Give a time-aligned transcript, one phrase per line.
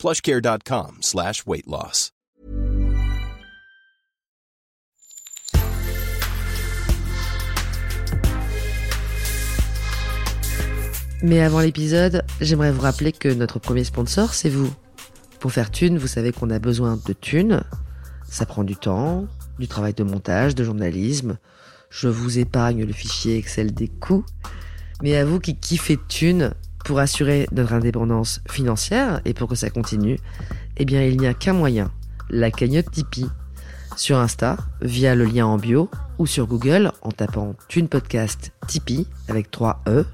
[0.00, 2.10] plushcare.com slash weight loss.
[11.22, 14.72] Mais avant l'épisode, j'aimerais vous rappeler que notre premier sponsor, c'est vous.
[15.38, 17.62] Pour faire thune, vous savez qu'on a besoin de thunes.
[18.26, 19.26] Ça prend du temps,
[19.58, 21.36] du travail de montage, de journalisme.
[21.90, 24.24] Je vous épargne le fichier Excel des coûts.
[25.02, 29.70] Mais à vous qui kiffez thunes, pour assurer notre indépendance financière et pour que ça
[29.70, 30.18] continue,
[30.76, 31.90] eh bien, il n'y a qu'un moyen,
[32.30, 33.26] la cagnotte Tipeee.
[33.96, 39.06] Sur Insta, via le lien en bio, ou sur Google en tapant Thune Podcast Tipeee
[39.28, 40.04] avec 3 E,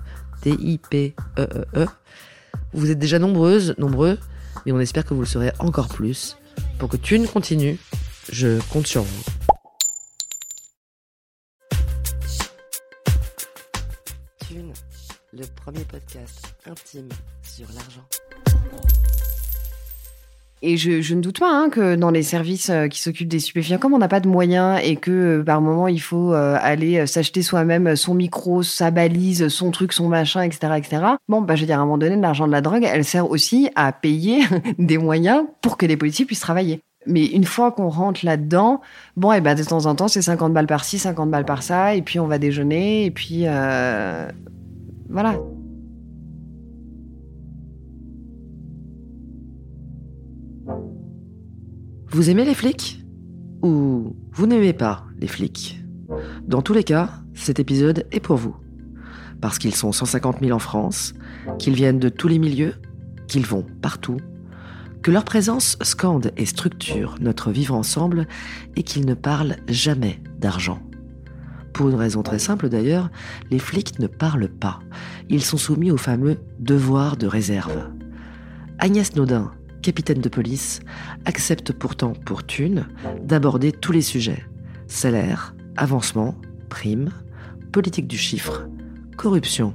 [0.41, 1.86] T-I-P-E-E-E.
[2.73, 4.19] Vous êtes déjà nombreuses, nombreux,
[4.64, 6.36] mais on espère que vous le serez encore plus.
[6.78, 7.78] Pour que Thune continue,
[8.33, 9.45] je compte sur vous.
[15.37, 17.09] Le premier podcast intime
[17.42, 18.05] sur l'argent.
[20.62, 23.77] Et je, ne doute pas hein, que dans les services euh, qui s'occupent des stupéfiants,
[23.77, 27.07] comme on n'a pas de moyens et que euh, par moment il faut euh, aller
[27.07, 31.03] s'acheter soi-même son micro, sa balise, son truc, son machin, etc., etc.
[31.29, 33.31] Bon, bah je veux dire, à un moment donné, l'argent de la drogue, elle sert
[33.31, 34.45] aussi à payer
[34.79, 36.81] des moyens pour que les policiers puissent travailler.
[37.05, 38.81] Mais une fois qu'on rentre là-dedans,
[39.17, 42.03] bon, et ben de temps en temps, c'est 50 balles par-ci, 50 balles par-ça, et
[42.03, 43.47] puis on va déjeuner, et puis
[45.08, 45.38] voilà.
[52.08, 53.04] Vous aimez les flics
[53.62, 55.80] Ou vous n'aimez pas les flics?
[56.46, 58.56] Dans tous les cas, cet épisode est pour vous.
[59.40, 61.14] Parce qu'ils sont 150 000 en France,
[61.58, 62.74] qu'ils viennent de tous les milieux,
[63.28, 64.18] qu'ils vont partout,
[65.02, 68.27] que leur présence scande et structure notre vivre ensemble
[68.77, 70.80] et qu'ils ne parlent jamais d'argent.
[71.77, 73.11] Pour une raison très simple d'ailleurs,
[73.51, 74.81] les flics ne parlent pas.
[75.29, 77.91] Ils sont soumis au fameux devoir de réserve.
[78.79, 80.81] Agnès Naudin, capitaine de police,
[81.27, 82.87] accepte pourtant pour thune
[83.23, 84.42] d'aborder tous les sujets.
[84.87, 86.35] Salaire, avancement,
[86.70, 87.11] primes,
[87.73, 88.67] politique du chiffre,
[89.19, 89.75] corruption,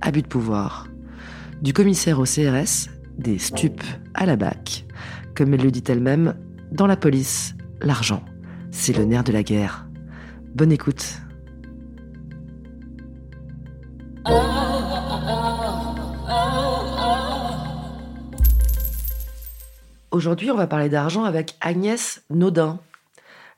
[0.00, 0.88] abus de pouvoir.
[1.62, 3.84] Du commissaire au CRS, des stupes
[4.14, 4.84] à la BAC.
[5.36, 6.34] Comme elle le dit elle-même,
[6.72, 8.24] dans la police, l'argent,
[8.72, 9.86] c'est le nerf de la guerre.
[10.56, 11.20] Bonne écoute.
[20.16, 22.80] Aujourd'hui, on va parler d'argent avec Agnès Naudin.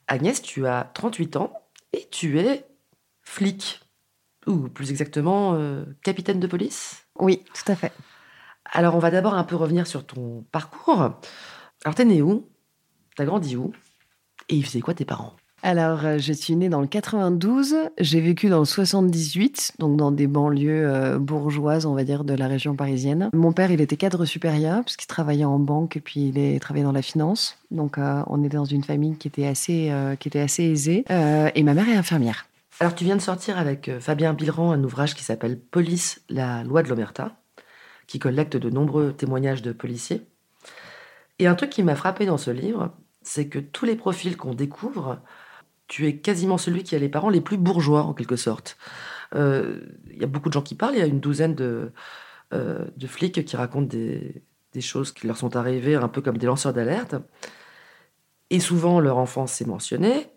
[0.09, 1.53] Agnès, tu as 38 ans
[1.93, 2.67] et tu es
[3.23, 3.81] flic,
[4.47, 7.07] ou plus exactement euh, capitaine de police.
[7.19, 7.93] Oui, tout à fait.
[8.65, 11.01] Alors, on va d'abord un peu revenir sur ton parcours.
[11.85, 12.49] Alors, t'es né où?
[13.17, 13.73] T'as grandi où?
[14.49, 15.37] Et ils faisaient quoi tes parents?
[15.63, 20.13] Alors, euh, je suis née dans le 92, j'ai vécu dans le 78, donc dans
[20.13, 23.29] des banlieues euh, bourgeoises, on va dire, de la région parisienne.
[23.33, 26.93] Mon père, il était cadre supérieur, puisqu'il travaillait en banque et puis il travaillait dans
[26.93, 27.59] la finance.
[27.73, 31.05] Donc, euh, on était dans une famille qui était assez, qui était assez aisée.
[31.55, 32.47] Et ma mère est infirmière.
[32.81, 36.85] Alors, tu viens de sortir avec Fabien Bilran un ouvrage qui s'appelle Police, la loi
[36.85, 37.37] de l'Omerta,
[38.07, 40.23] qui collecte de nombreux témoignages de policiers.
[41.41, 42.93] Et un truc qui m'a frappé dans ce livre,
[43.23, 45.21] c'est que tous les profils qu'on découvre,
[45.89, 48.77] tu es quasiment celui qui a les parents les plus bourgeois, en quelque sorte.
[49.35, 51.93] Euh, Il y a beaucoup de gens qui parlent, il y a une douzaine de,
[52.55, 54.43] euh, flics qui racontent des,
[54.81, 57.17] choses qui leur sont arrivées un peu comme des lanceurs d'alerte.
[58.51, 60.29] Et souvent, leur enfance est mentionnée.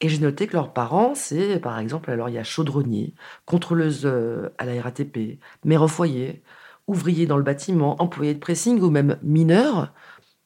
[0.00, 3.14] Et j'ai noté que leurs parents, c'est par exemple, alors il y a chaudronnier,
[3.46, 6.42] contrôleuse euh, à la RATP, mère au foyer,
[6.86, 9.94] ouvrier dans le bâtiment, employé de pressing ou même mineur.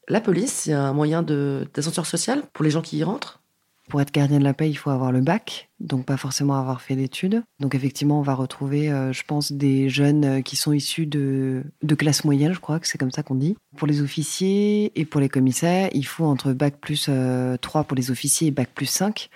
[0.08, 3.42] La police, c'est un moyen d'ascenseur social pour les gens qui y rentrent?
[3.88, 6.80] Pour être gardien de la paix, il faut avoir le bac, donc pas forcément avoir
[6.80, 7.42] fait d'études.
[7.60, 11.62] Donc effectivement, on va retrouver, euh, je pense, des jeunes euh, qui sont issus de,
[11.82, 13.56] de classe moyenne, je crois que c'est comme ça qu'on dit.
[13.76, 17.96] Pour les officiers et pour les commissaires, il faut entre bac plus euh, 3 pour
[17.96, 19.30] les officiers et bac plus 5.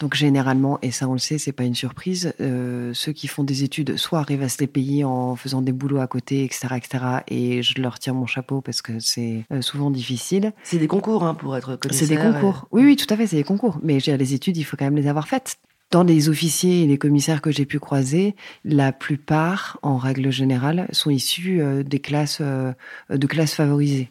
[0.00, 3.44] Donc généralement, et ça on le sait, c'est pas une surprise, euh, ceux qui font
[3.44, 6.68] des études soit arrivent à se les payer en faisant des boulots à côté, etc.,
[6.76, 7.04] etc.
[7.28, 10.52] Et je leur tire mon chapeau parce que c'est souvent difficile.
[10.62, 12.06] C'est des concours hein, pour être commissaire.
[12.06, 12.68] C'est des concours.
[12.70, 13.78] Oui, oui, tout à fait, c'est des concours.
[13.82, 15.58] Mais j'ai les études, il faut quand même les avoir faites.
[15.90, 20.86] Dans les officiers et les commissaires que j'ai pu croiser, la plupart, en règle générale,
[20.92, 22.72] sont issus euh, des classes, euh,
[23.08, 24.10] de classes favorisées.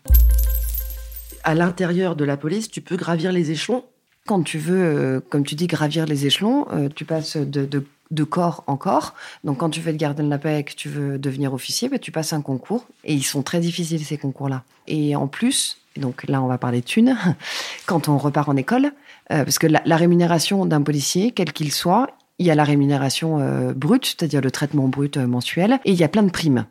[1.43, 3.85] à l'intérieur de la police, tu peux gravir les échelons
[4.25, 6.65] Quand tu veux, euh, comme tu dis, gravir les échelons,
[6.95, 9.13] tu passes de corps en corps.
[9.43, 11.89] Donc, quand tu fais le gardien de la paix et que tu veux devenir officier,
[11.89, 12.87] bah, tu passes un concours.
[13.03, 14.63] Et ils sont très difficiles, ces concours-là.
[14.87, 17.17] Et en plus, donc là, on va parler thunes,
[17.85, 18.91] quand on repart en école,
[19.31, 22.07] euh, parce que la, rémunération d'un policier, quel qu'il soit,
[22.39, 25.97] il y a la rémunération euh, brute, c'est-à-dire le traitement brut euh, mensuel, et il
[25.97, 26.65] y a plein de primes.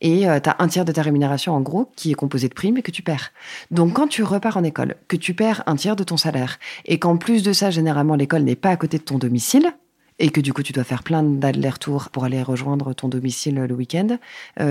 [0.00, 2.76] Et tu as un tiers de ta rémunération, en gros, qui est composé de primes
[2.76, 3.32] et que tu perds.
[3.72, 7.00] Donc, quand tu repars en école, que tu perds un tiers de ton salaire, et
[7.00, 9.72] qu'en plus de ça, généralement, l'école n'est pas à côté de ton domicile,
[10.20, 13.74] et que du coup, tu dois faire plein d'allers-retours pour aller rejoindre ton domicile le
[13.74, 14.18] week-end,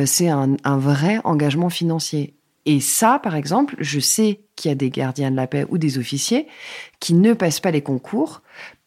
[0.06, 2.37] c'est un vrai engagement financier.
[2.69, 5.78] Et ça, par exemple, je sais qu'il y a des gardiens de la paix ou
[5.78, 6.48] des officiers
[7.00, 8.42] qui ne passent pas les concours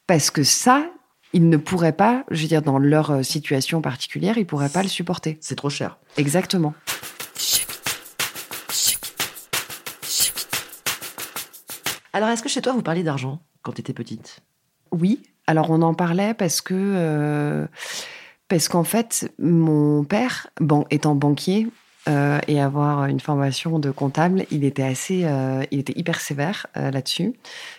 [0.06, 0.84] parce que ça,
[1.32, 4.82] ils ne pourraient pas, je veux dire, dans leur euh, situation particulière, ils pourraient pas
[4.82, 5.38] le supporter.
[5.40, 5.96] C'est trop cher.
[6.18, 6.74] Exactement.
[12.12, 14.40] Alors, est-ce que chez toi, vous parliez d'argent quand tu étais petite?
[14.92, 15.22] Oui.
[15.46, 16.74] Alors, on en parlait parce que.
[16.76, 17.66] euh,
[18.48, 21.68] parce qu'en fait, mon père, bon, étant banquier
[22.10, 25.22] euh, et avoir une formation de comptable, il était assez.
[25.24, 27.34] euh, il était hyper sévère euh, là-dessus.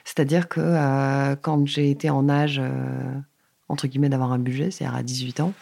[0.06, 2.62] C'est-à-dire que quand j'ai été en âge,
[3.68, 5.54] entre guillemets, d'avoir un budget, c'est-à-dire à 18 ans,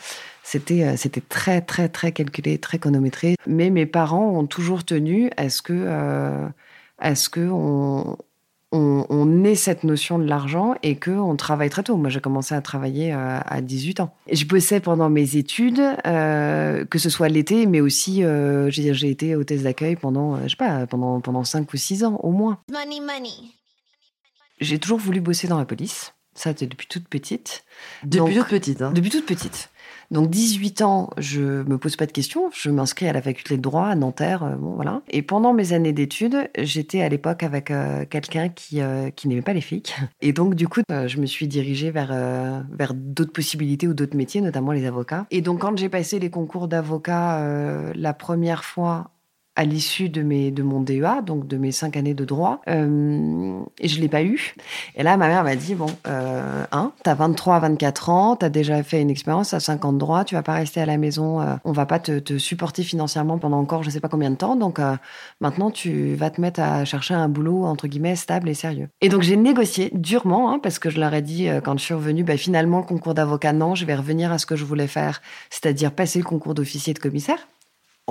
[0.43, 3.35] c'était c'était très, très, très calculé, très chronométré.
[3.47, 5.87] Mais mes parents ont toujours tenu à ce que.
[6.99, 8.17] à ce que on,
[8.71, 11.97] on, on ait cette notion de l'argent et qu'on travaille très tôt.
[11.97, 14.15] Moi, j'ai commencé à travailler euh, à 18 ans.
[14.27, 19.09] Et je bossais pendant mes études, euh, que ce soit l'été, mais aussi, euh, j'ai
[19.09, 22.31] été hôtesse d'accueil pendant, euh, je sais pas, pendant, pendant 5 ou 6 ans au
[22.31, 22.59] moins.
[22.71, 23.33] Money, money.
[24.59, 26.13] J'ai toujours voulu bosser dans la police.
[26.35, 27.63] Ça, c'est depuis toute petite.
[28.03, 28.81] Depuis Donc, toute petite.
[28.81, 28.91] Hein.
[28.93, 29.69] Depuis toute petite.
[30.11, 32.49] Donc 18 ans, je me pose pas de questions.
[32.53, 34.43] Je m'inscris à la faculté de droit à Nanterre.
[34.43, 35.01] euh, bon, voilà.
[35.09, 39.41] Et pendant mes années d'études, j'étais à l'époque avec euh, quelqu'un qui, euh, qui n'aimait
[39.41, 39.95] pas les flics.
[40.21, 42.13] Et donc du coup, je me suis dirigée vers,
[42.71, 45.25] vers d'autres possibilités ou d'autres métiers, notamment les avocats.
[45.31, 49.11] Et donc quand j'ai passé les concours d'avocat la première fois
[49.55, 53.59] à l'issue de, mes, de mon DEA, donc de mes cinq années de droit, euh,
[53.79, 54.55] et je l'ai pas eu.
[54.95, 58.49] Et là, ma mère m'a dit, bon, euh, hein, t'as 23 à 24 ans, t'as
[58.49, 61.55] déjà fait une expérience, t'as 50 droits, tu vas pas rester à la maison, euh,
[61.65, 64.55] on va pas te, te supporter financièrement pendant encore je sais pas combien de temps,
[64.55, 64.95] donc euh,
[65.41, 68.89] maintenant tu vas te mettre à chercher un boulot, entre guillemets, stable et sérieux.
[69.01, 71.83] Et donc j'ai négocié durement, hein, parce que je leur ai dit, euh, quand je
[71.83, 74.65] suis revenue, bah, finalement, le concours d'avocat, non, je vais revenir à ce que je
[74.65, 77.47] voulais faire, c'est-à-dire passer le concours d'officier de commissaire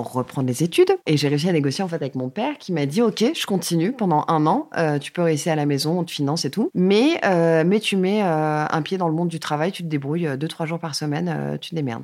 [0.01, 0.97] reprendre les études.
[1.05, 3.45] Et j'ai réussi à négocier en fait avec mon père qui m'a dit ok, je
[3.45, 4.69] continue pendant un an.
[4.77, 6.69] euh, tu peux rester à la maison, on te finance et tout.
[6.73, 9.87] Mais euh, mais tu mets euh, un pied dans le monde du travail, tu te
[9.87, 12.03] débrouilles deux trois jours par semaine, tu démerdes.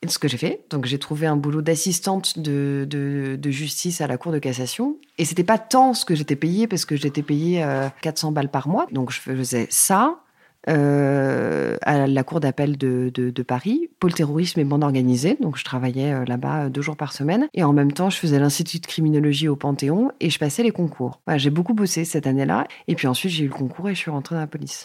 [0.00, 4.00] Et ce que j'ai fait, donc j'ai trouvé un boulot d'assistante de, de, de justice
[4.00, 4.96] à la cour de cassation.
[5.18, 8.50] Et c'était pas tant ce que j'étais payée parce que j'étais payée euh, 400 balles
[8.50, 8.86] par mois.
[8.92, 10.20] Donc je faisais ça,
[10.68, 15.36] euh, à la cour d'appel de, de, de Paris, pôle terrorisme et bande organisée.
[15.40, 17.48] Donc, je travaillais euh, là-bas euh, deux jours par semaine.
[17.54, 20.72] Et en même temps, je faisais l'institut de criminologie au Panthéon et je passais les
[20.72, 21.20] concours.
[21.36, 22.66] J'ai beaucoup bossé cette année-là.
[22.88, 24.82] Et puis ensuite, j'ai eu le concours et je suis rentrée dans la police.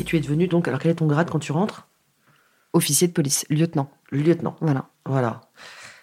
[0.00, 1.86] Et tu es devenu donc, alors quel est ton grade quand tu rentres?
[2.72, 3.90] Officier de police, lieutenant.
[4.10, 4.56] Lieutenant.
[4.60, 4.86] Voilà.
[5.06, 5.42] Voilà.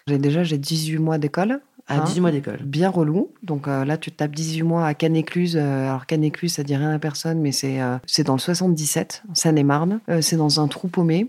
[0.06, 1.60] J'ai déjà j'ai 18 mois d'école.
[1.88, 2.04] À hein.
[2.04, 2.60] 18 mois d'école.
[2.62, 3.32] bien relou.
[3.42, 5.56] Donc euh, là, tu tapes 18 mois à Canécluse.
[5.56, 9.24] Euh, alors Canécluse, ça dit rien à personne, mais c'est euh, c'est dans le 77,
[9.34, 10.00] Seine-et-Marne.
[10.08, 11.28] Euh, c'est dans un trou paumé.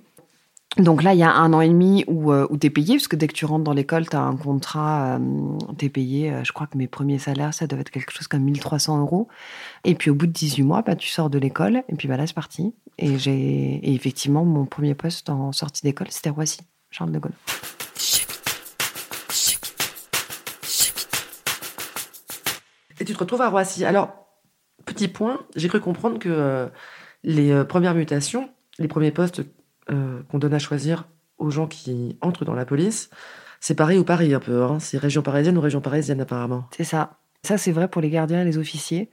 [0.77, 2.95] Donc là, il y a un an et demi où, euh, où tu es payé,
[2.95, 5.19] parce que dès que tu rentres dans l'école, tu as un contrat,
[5.77, 8.27] tu es payé, euh, je crois que mes premiers salaires, ça devait être quelque chose
[8.27, 9.27] comme 1300 euros.
[9.83, 12.15] Et puis au bout de 18 mois, bah, tu sors de l'école, et puis bah,
[12.15, 12.73] là, c'est parti.
[12.97, 17.33] Et, j'ai effectivement, mon premier poste en sortie d'école, c'était Roissy, Charles de Gaulle.
[23.01, 23.83] Et tu te retrouves à Roissy.
[23.83, 24.09] Alors,
[24.85, 26.67] petit point, j'ai cru comprendre que euh,
[27.23, 29.41] les euh, premières mutations, les premiers postes
[29.91, 31.07] euh, qu'on donne à choisir
[31.37, 33.09] aux gens qui entrent dans la police,
[33.59, 34.63] c'est Paris ou Paris un peu.
[34.63, 34.79] Hein.
[34.79, 36.67] C'est région parisienne ou région parisienne apparemment.
[36.75, 37.17] C'est ça.
[37.43, 39.09] Ça, c'est vrai pour les gardiens et les officiers.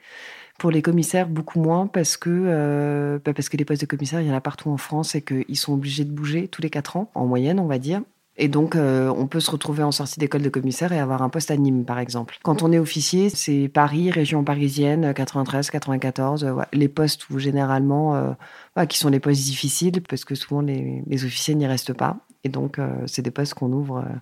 [0.59, 4.21] Pour les commissaires, beaucoup moins, parce que, euh, bah, parce que les postes de commissaires,
[4.21, 6.69] il y en a partout en France et qu'ils sont obligés de bouger tous les
[6.69, 8.03] quatre ans, en moyenne, on va dire.
[8.41, 11.29] Et donc, euh, on peut se retrouver en sortie d'école de commissaire et avoir un
[11.29, 12.39] poste à Nîmes, par exemple.
[12.45, 17.39] Quand on est officier, c'est Paris, région parisienne, 93, 94, euh, ouais, les postes où
[17.41, 18.31] généralement, euh,
[18.77, 22.19] ouais, qui sont les postes difficiles, parce que souvent les, les officiers n'y restent pas.
[22.45, 24.17] Et donc, euh, c'est des postes qu'on ouvre euh,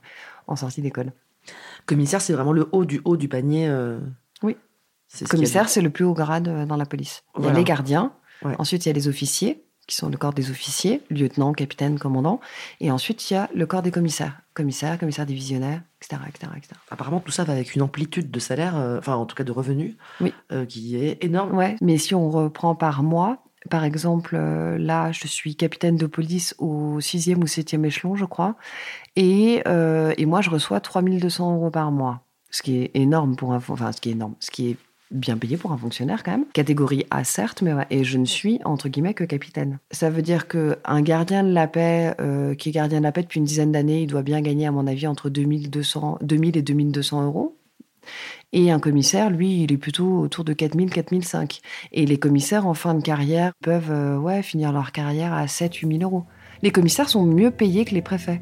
[0.47, 1.13] en sortie d'école.
[1.85, 3.69] Commissaire, c'est vraiment le haut du haut du panier.
[3.69, 4.01] euh,
[4.43, 4.57] Oui.
[5.09, 7.23] C'est Commissaire, c'est le plus haut grade euh, dans la police.
[7.39, 8.55] Il y a les gardiens, Ouais.
[8.59, 12.41] ensuite il y a les officiers, qui sont le corps des officiers, lieutenant, capitaine, commandant,
[12.81, 16.75] et ensuite il y a le corps des commissaires, commissaire, commissaire divisionnaire, etc., etc., etc.
[16.91, 19.53] Apparemment, tout ça va avec une amplitude de salaire, euh, enfin, en tout cas de
[19.53, 20.33] revenus, Oui.
[20.53, 21.57] euh, qui est énorme.
[21.57, 26.07] Ouais, mais si on reprend par mois, par exemple, euh, là, je suis capitaine de
[26.07, 28.57] police au sixième ou septième échelon, je crois,
[29.17, 29.63] et,
[30.19, 33.93] et moi, je reçois 3200 euros par mois, ce qui est énorme pour un, enfin,
[33.93, 34.77] ce qui est énorme, ce qui est
[35.11, 36.47] bien payé pour un fonctionnaire quand même.
[36.53, 39.79] Catégorie A, certes, mais ouais, et je ne suis, entre guillemets, que capitaine.
[39.91, 43.23] Ça veut dire qu'un gardien de la paix, euh, qui est gardien de la paix
[43.23, 46.63] depuis une dizaine d'années, il doit bien gagner, à mon avis, entre 2200, 2000 et
[46.63, 47.57] 2200 euros.
[48.53, 51.61] Et un commissaire, lui, il est plutôt autour de 4000, 4005.
[51.93, 55.75] Et les commissaires en fin de carrière peuvent euh, ouais, finir leur carrière à 7
[55.75, 56.25] 8 000 euros.
[56.63, 58.41] Les commissaires sont mieux payés que les préfets.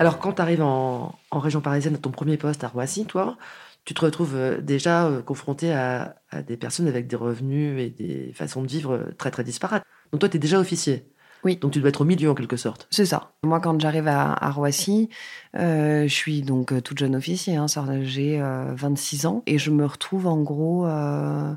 [0.00, 3.36] Alors, quand tu arrives en, en région parisienne à ton premier poste à Roissy, toi,
[3.84, 7.90] tu te retrouves euh, déjà euh, confronté à, à des personnes avec des revenus et
[7.90, 9.84] des façons de vivre euh, très très disparates.
[10.10, 11.04] Donc, toi, tu es déjà officier.
[11.44, 11.56] Oui.
[11.56, 12.88] Donc, tu dois être au milieu en quelque sorte.
[12.90, 13.32] C'est ça.
[13.42, 15.10] Moi, quand j'arrive à, à Roissy,
[15.54, 17.66] euh, je suis donc toute jeune officier, hein,
[18.00, 21.52] j'ai euh, 26 ans, et je me retrouve en gros euh,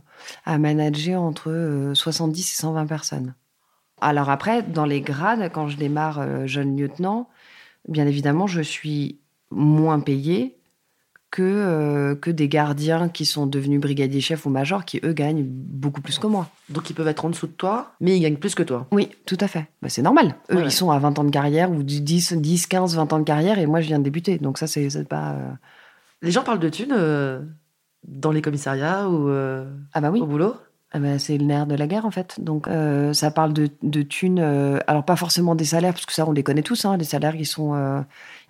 [0.45, 3.35] à manager entre euh, 70 et 120 personnes.
[4.01, 7.29] Alors après, dans les grades, quand je démarre jeune lieutenant,
[7.87, 9.19] bien évidemment, je suis
[9.51, 10.57] moins payé
[11.31, 15.43] que, euh, que des gardiens qui sont devenus brigadiers chefs ou majors, qui eux gagnent
[15.43, 16.47] beaucoup plus que moi.
[16.69, 18.87] Donc, ils peuvent être en dessous de toi, mais ils gagnent plus que toi.
[18.91, 19.65] Oui, tout à fait.
[19.81, 20.35] Bah, c'est normal.
[20.51, 23.11] Eux, Ouais, ils sont à 20 ans de carrière ou du 10, 10, 15, 20
[23.13, 24.37] ans de carrière et moi, je viens de débuter.
[24.37, 25.31] Donc ça, c'est pas...
[25.33, 25.51] euh,
[26.21, 27.41] Les gens parlent de thunes euh,
[28.07, 29.27] dans les commissariats ou
[29.93, 30.55] Ah bah oui, au boulot?
[30.95, 32.39] Ah bah, c'est le nerf de la guerre en fait.
[32.39, 36.13] Donc euh, ça parle de, de thunes, euh, alors pas forcément des salaires, parce que
[36.13, 38.01] ça, on les connaît tous, hein, les salaires qui sont euh,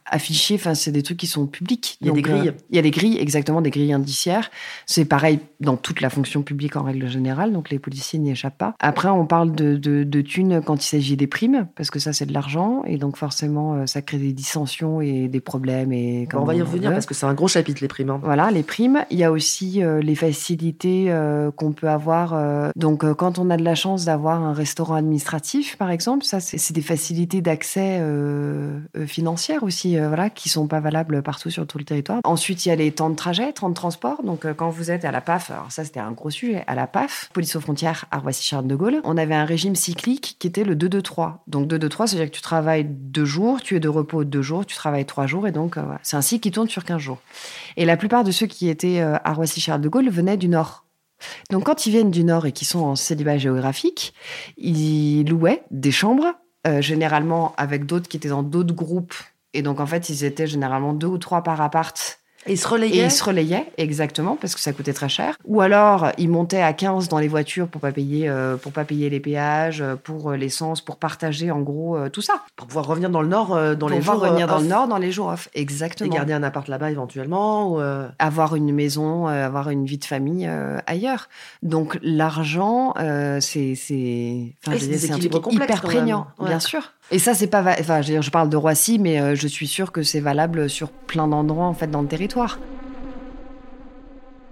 [0.05, 1.97] affichés, enfin c'est des trucs qui sont publics.
[2.01, 2.53] Il y a des Donc, euh, grilles.
[2.69, 4.51] il y a des grilles, exactement, des grilles indiciaires.
[4.85, 8.57] C'est pareil dans toute la fonction publique en règle générale, donc les policiers n'y échappent
[8.57, 8.75] pas.
[8.79, 12.13] Après, on parle de, de, de thunes quand il s'agit des primes, parce que ça
[12.13, 15.91] c'est de l'argent, et donc forcément euh, ça crée des dissensions et des problèmes.
[15.93, 18.09] Et Bon, On va y revenir parce que c'est un gros chapitre, les primes.
[18.09, 18.19] hein.
[18.23, 19.05] voilà, les primes.
[19.09, 22.33] Il y a aussi euh, les facilités euh, qu'on peut avoir.
[22.75, 26.73] donc, quand on a de la chance d'avoir un restaurant administratif, par exemple, ça, c'est
[26.73, 28.01] des facilités d'accès
[29.05, 32.19] financières aussi, euh, voilà, qui sont pas valables partout sur tout le territoire.
[32.23, 34.23] Ensuite, il y a les temps de trajet, temps de transport.
[34.23, 36.75] Donc, euh, quand vous êtes à la PAF, alors ça, c'était un gros sujet, à
[36.75, 40.47] la PAF, police aux frontières à Roissy-Charles de Gaulle, on avait un régime cyclique qui
[40.47, 41.39] était le 2-2-3.
[41.47, 44.75] Donc, 2-2-3, c'est-à-dire que tu travailles deux jours, tu es de repos deux jours, tu
[44.75, 47.19] travailles trois jours, et donc, euh, c'est un cycle qui tourne sur 15 jours.
[47.77, 50.85] Et la plupart de ceux qui étaient à Roissy-Charles de Gaulle venaient du Nord.
[51.49, 54.13] Donc quand ils viennent du Nord et qui sont en célibat géographique,
[54.57, 56.33] ils louaient des chambres,
[56.79, 59.15] généralement avec d'autres qui étaient dans d'autres groupes.
[59.53, 62.19] Et donc en fait, ils étaient généralement deux ou trois par appart.
[62.45, 65.37] Et ils se Et relayaient ils se relayaient, exactement, parce que ça coûtait très cher.
[65.45, 68.83] Ou alors, ils montaient à 15 dans les voitures pour pas payer, euh, pour pas
[68.83, 72.41] payer les péages, euh, pour euh, l'essence, pour partager en gros euh, tout ça.
[72.57, 74.65] pour pouvoir revenir dans le Nord euh, dans pour les jours revenir dans le.
[74.67, 75.47] Nord dans les jours off.
[75.53, 76.13] et Exactement.
[76.13, 77.81] garder un appart là-bas éventuellement ou,
[78.19, 80.49] avoir une maison, avoir une vie de famille
[80.85, 81.29] ailleurs.
[81.61, 82.93] Donc l'argent,
[83.39, 86.49] c'est c'est enfin, Et c'est hyper prégnant, Ouais.
[86.49, 86.91] bien sûr.
[87.11, 89.91] Et ça c'est pas va- enfin je, parle de Roissy, mais euh, je suis sûre
[89.91, 92.59] que c'est valable sur plein d'endroits en fait dans le territoire.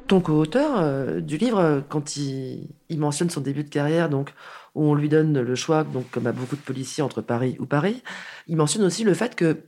[0.08, 4.34] ton co-auteur euh, du livre, euh, quand il, il mentionne son début de carrière, donc
[4.76, 7.66] où on lui donne le choix, donc comme à beaucoup de policiers entre Paris ou
[7.66, 8.04] Paris,
[8.48, 9.64] il mentionne aussi le fait que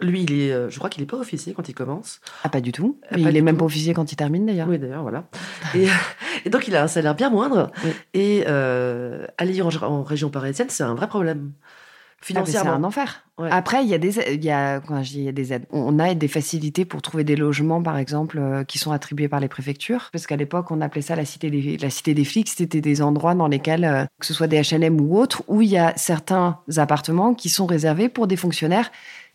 [0.00, 2.20] lui, il est, je crois qu'il n'est pas officier quand il commence.
[2.42, 2.98] Ah pas du tout.
[3.04, 4.66] Ah, pas il du est même pas officier quand il termine d'ailleurs.
[4.68, 5.28] Oui, d'ailleurs, voilà.
[5.74, 5.88] Et,
[6.46, 7.70] et donc, il a un salaire bien moindre.
[7.84, 7.90] Oui.
[8.14, 11.52] Et euh, aller en, en région parisienne, c'est un vrai problème.
[12.22, 12.72] Ah, mais c'est Financièrement.
[12.72, 13.24] un enfer.
[13.38, 13.48] Ouais.
[13.50, 15.54] Après, il y a des, il y a, quand je dis il y a des
[15.54, 19.28] aides, on a des facilités pour trouver des logements, par exemple, euh, qui sont attribués
[19.28, 22.24] par les préfectures, parce qu'à l'époque, on appelait ça la cité des, la cité des
[22.24, 22.48] flics.
[22.48, 25.70] C'était des endroits dans lesquels, euh, que ce soit des H&M ou autres, où il
[25.70, 28.90] y a certains appartements qui sont réservés pour des fonctionnaires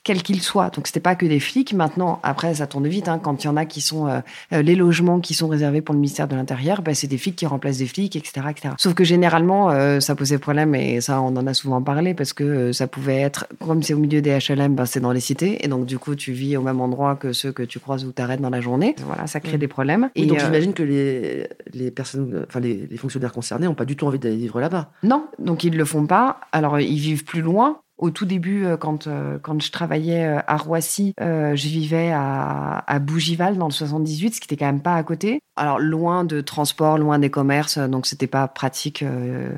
[0.05, 0.69] quels qu'ils soient.
[0.69, 1.73] Donc c'était pas que des flics.
[1.73, 3.09] Maintenant, après, ça tourne vite.
[3.09, 4.19] Hein, quand il y en a qui sont euh,
[4.53, 7.35] euh, les logements qui sont réservés pour le ministère de l'Intérieur, bah, c'est des flics
[7.35, 8.75] qui remplacent des flics, etc., etc.
[8.77, 12.33] Sauf que généralement, euh, ça posait problème et ça, on en a souvent parlé parce
[12.33, 15.19] que euh, ça pouvait être comme c'est au milieu des HLM, bah, c'est dans les
[15.19, 18.05] cités et donc du coup, tu vis au même endroit que ceux que tu croises
[18.05, 18.95] ou t'arrêtes dans la journée.
[19.05, 19.59] Voilà, ça crée Mm.
[19.59, 20.09] des problèmes.
[20.15, 23.73] Oui, et donc euh, j'imagine que les, les personnes, enfin les, les fonctionnaires concernés n'ont
[23.73, 24.91] pas du tout envie d'aller vivre là-bas.
[25.01, 26.41] non, donc ils le font pas.
[26.51, 27.79] Alors ils vivent plus loin.
[27.97, 32.99] Au tout début, euh, quand, euh, quand je travaillais euh, à Roissy, je vivais à,
[32.99, 35.39] Bougival dans le 78, ce qui était quand même pas à côté.
[35.57, 39.03] Alors loin de transport, loin des commerces, donc c'était pas pratique.
[39.03, 39.51] Euh,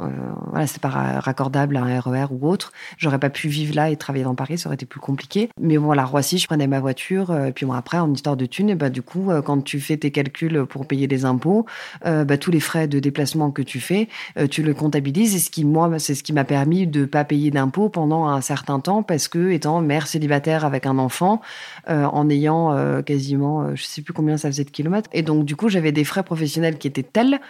[0.00, 0.08] euh,
[0.50, 0.88] voilà, pas
[1.20, 2.72] raccordable à un RER e ou autre.
[2.98, 5.50] J'aurais pas pu vivre là et travailler dans Paris, ça aurait été plus compliqué.
[5.60, 8.46] Mais bon, à Roissy, je prenais ma voiture, et puis bon après, en histoire de
[8.46, 11.66] thunes, bah du coup, quand tu fais tes calculs pour payer les impôts,
[12.04, 14.08] bah, tous les frais de déplacement que tu fais,
[14.50, 15.36] tu le comptabilises.
[15.36, 18.40] Et ce qui moi, c'est ce qui m'a permis de pas payer d'impôts pendant un
[18.40, 21.40] certain temps parce que étant mère célibataire avec un enfant,
[21.88, 25.22] euh, en ayant euh, quasiment, euh, je sais plus combien ça faisait de kilomètres, et
[25.22, 27.40] donc du coup j'avais des frais professionnels qui étaient tels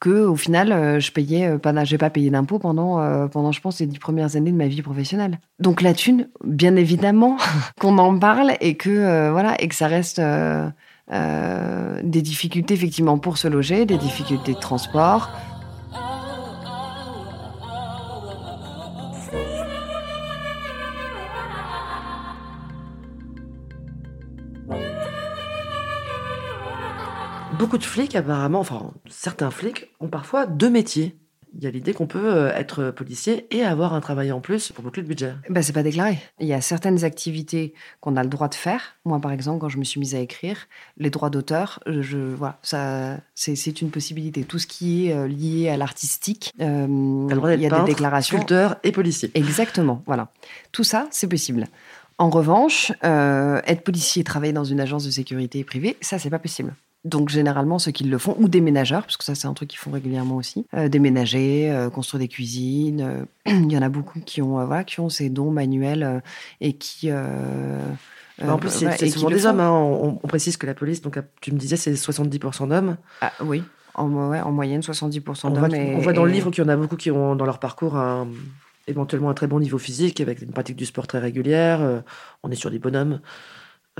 [0.00, 3.86] que au final je payais pas, j'ai pas payé d'impôts pendant pendant je pense les
[3.86, 5.38] dix premières années de ma vie professionnelle.
[5.60, 7.38] Donc la thune, bien évidemment
[7.80, 10.20] qu'on en parle et que voilà et que ça reste
[11.10, 15.30] des difficultés effectivement pour se loger, des difficultés de transport,
[27.64, 31.16] beaucoup de flics, apparemment, enfin, certains flics ont parfois deux métiers.
[31.56, 34.70] Il y a l'idée qu'on peut euh, être policier et avoir un travail en plus
[34.70, 35.32] pour boucler le budget.
[35.48, 36.18] Ben, c'est pas déclaré.
[36.40, 38.96] Il y a certaines activités qu'on a le droit de faire.
[39.06, 40.66] Moi, par exemple, quand je me suis mise à écrire,
[40.98, 44.42] les droits d'auteur, je, voilà, ça, c'est, une possibilité.
[44.42, 46.86] Tout ce qui est euh, lié à l'artistique, euh,
[47.54, 48.36] il y a des déclarations.
[48.36, 49.30] Sculpteur et policier.
[49.32, 50.28] Exactement, voilà.
[50.70, 51.66] Tout ça, c'est possible.
[52.18, 56.38] En revanche, être policier et travailler dans une agence de sécurité privée, ça, c'est pas
[56.38, 56.74] possible.
[57.04, 59.78] Donc généralement ceux qui le font, ou déménageurs, parce que ça c'est un truc qu'ils
[59.78, 63.02] font régulièrement aussi, euh, déménager, euh, construire des cuisines.
[63.02, 66.22] Euh, il y en a beaucoup qui ont, voilà, qui ont ces dons manuels
[66.62, 67.12] et qui...
[67.12, 69.60] en plus, c'est souvent des hommes.
[69.60, 69.70] Hein.
[69.70, 72.96] On, précise que la police, donc tu me disais, c'est 70% d'hommes.
[73.20, 73.62] Ah, oui,
[73.94, 75.68] en, en moyenne 70% d'hommes.
[75.74, 78.02] On, voit dans le livre qu'il y en a beaucoup qui ont dans leur parcours
[78.86, 82.02] éventuellement un très bon niveau physique, avec une pratique du sport très régulière.
[82.42, 83.20] on est sur des bonhommes.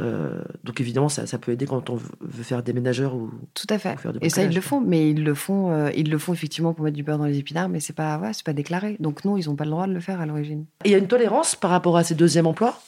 [0.01, 3.67] Euh, donc évidemment, ça, ça, peut aider quand on veut faire des ménageurs ou tout
[3.71, 3.97] à fait.
[4.21, 6.85] et ça, ils le font, mais ils le font, euh, ils le font effectivement pour
[6.85, 8.97] mettre du beurre dans les épinards, mais c'est pas, ouais, c'est pas déclaré.
[8.99, 10.65] Donc non, ils n'ont pas le droit de le faire à l'origine.
[10.85, 12.81] Et il y a une tolérance par rapport à ces deuxièmes emplois?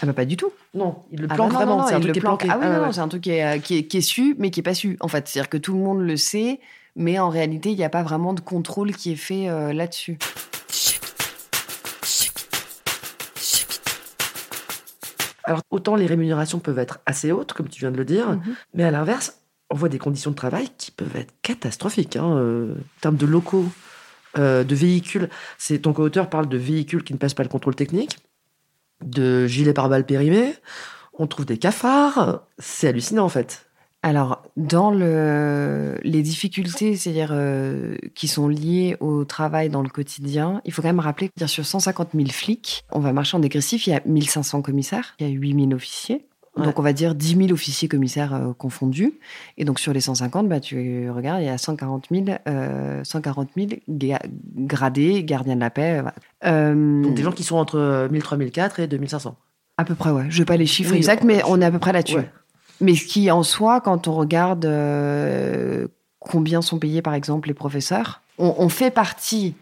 [0.00, 0.52] Ah bah pas du tout.
[0.74, 1.86] Non, ils le ah planquent bah vraiment.
[1.86, 2.48] C'est un truc qui est planqué.
[2.50, 4.60] Ah oui, ah c'est un truc qui est, qui, est, qui est, su, mais qui
[4.60, 4.96] est pas su.
[5.00, 6.60] En fait, c'est-à-dire que tout le monde le sait,
[6.96, 10.18] mais en réalité, il n'y a pas vraiment de contrôle qui est fait euh, là-dessus.
[15.48, 18.54] Alors, autant les rémunérations peuvent être assez hautes, comme tu viens de le dire, mhm.
[18.74, 22.16] mais à l'inverse, on voit des conditions de travail qui peuvent être catastrophiques.
[22.16, 23.64] Hein, euh, en termes de locaux,
[24.36, 27.74] euh, de véhicules, c'est ton co-auteur parle de véhicules qui ne passent pas le contrôle
[27.74, 28.18] technique,
[29.02, 30.54] de gilets pare-balles périmés,
[31.14, 33.67] on trouve des cafards, c'est hallucinant en fait.
[34.02, 40.60] Alors, dans le, les difficultés, c'est-à-dire euh, qui sont liées au travail dans le quotidien,
[40.64, 43.88] il faut quand même rappeler que sur 150 000 flics, on va marcher en dégressif,
[43.88, 46.24] il y a 1500 commissaires, il y a 8 000 officiers.
[46.56, 49.14] Donc, on va dire 10 000 officiers commissaires euh, confondus.
[49.58, 53.50] Et donc, sur les 150, bah, tu regardes, il y a 140 000, euh, 140
[53.56, 53.68] 000
[54.56, 56.02] gradés, gardiens de la paix.
[56.42, 59.36] donc, des gens qui sont entre 1003, 1004 et 2500.
[59.76, 60.24] À peu près, ouais.
[60.30, 62.18] Je n'ai pas les chiffres exacts, mais on est à peu près là-dessus.
[62.80, 65.88] Mais ce qui, en soi, quand on regarde euh,
[66.20, 69.54] combien sont payés, par exemple, les professeurs, on, fait partie